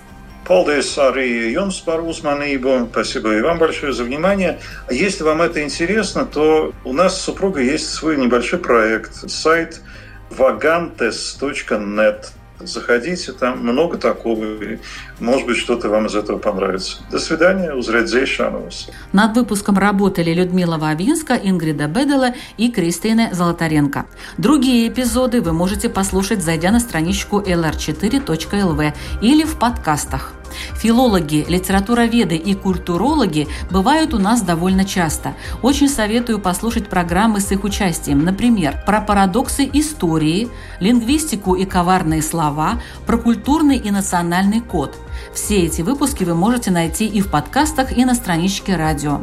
Paldies 0.48 0.98
arī 0.98 1.54
jums 1.54 1.82
par 1.84 2.06
uzmanību. 2.06 2.90
Спасибо 2.92 3.36
и 3.36 3.42
вам 3.42 3.58
большое 3.58 3.94
за 3.94 4.04
внимание. 4.04 4.60
Если 4.92 5.24
вам 5.24 5.42
это 5.42 5.64
интересно, 5.64 6.26
то 6.26 6.72
у 6.84 6.94
нас 6.94 7.18
с 7.18 7.22
супругой 7.24 7.66
есть 7.66 7.90
свой 7.90 8.16
небольшой 8.18 8.60
проект, 8.60 9.28
сайт– 9.28 9.82
vagantes.net. 10.38 12.26
Заходите, 12.64 13.32
там 13.32 13.60
много 13.60 13.98
такого. 13.98 14.44
И, 14.64 14.80
может 15.20 15.48
быть, 15.48 15.58
что-то 15.58 15.90
вам 15.90 16.06
из 16.06 16.16
этого 16.16 16.38
понравится. 16.38 16.98
До 17.10 17.20
свидания. 17.20 17.74
Узредзей 17.74 18.26
Шановус. 18.26 18.90
Над 19.14 19.36
выпуском 19.36 19.78
работали 19.78 20.34
Людмила 20.34 20.78
Вавинска, 20.78 21.34
Ингрида 21.34 21.88
Бедела 21.88 22.34
и 22.58 22.72
Кристина 22.72 23.30
Золотаренко. 23.32 24.06
Другие 24.38 24.88
эпизоды 24.90 25.42
вы 25.42 25.54
можете 25.54 25.90
послушать, 25.90 26.44
зайдя 26.44 26.72
на 26.72 26.80
страничку 26.80 27.40
lr4.lv 27.42 28.94
или 29.22 29.44
в 29.44 29.58
подкастах. 29.58 30.34
Филологи, 30.76 31.46
литературоведы 31.48 32.36
и 32.36 32.54
культурологи 32.54 33.48
бывают 33.70 34.14
у 34.14 34.20
нас 34.20 34.42
довольно 34.42 34.86
часто. 34.86 35.34
Очень 35.62 35.90
советую 35.90 36.40
послушать 36.40 36.88
программы 36.88 37.40
с 37.40 37.52
их 37.52 37.64
участием. 37.64 38.24
Например, 38.24 38.82
про 38.86 39.02
парадоксы 39.02 39.70
истории, 39.74 40.50
лингвистику 40.80 41.56
и 41.56 41.66
коварные 41.66 42.22
слова, 42.22 42.82
про 43.06 43.18
культурный 43.18 43.78
и 43.78 43.92
национальный 43.92 44.62
код– 44.62 44.96
все 45.34 45.66
эти 45.66 45.82
выпуски 45.82 46.24
вы 46.24 46.36
можете 46.36 46.72
найти 46.72 47.08
и 47.08 47.22
в 47.22 47.30
подкастах, 47.30 47.98
и 47.98 48.06
на 48.06 48.16
страничке 48.16 48.76
радио. 48.76 49.22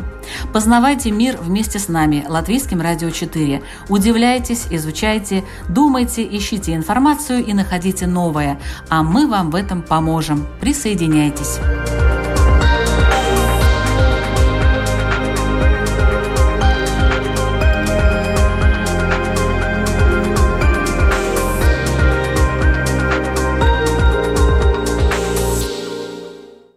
Познавайте 0.52 1.10
мир 1.10 1.38
вместе 1.40 1.78
с 1.78 1.88
нами, 1.88 2.24
Латвийским 2.28 2.80
радио 2.80 3.10
4. 3.10 3.62
Удивляйтесь, 3.88 4.66
изучайте, 4.70 5.44
думайте, 5.68 6.24
ищите 6.24 6.74
информацию 6.74 7.44
и 7.44 7.52
находите 7.52 8.06
новое. 8.06 8.58
А 8.88 9.02
мы 9.02 9.26
вам 9.26 9.50
в 9.50 9.54
этом 9.54 9.82
поможем. 9.82 10.46
Присоединяйтесь. 10.60 11.58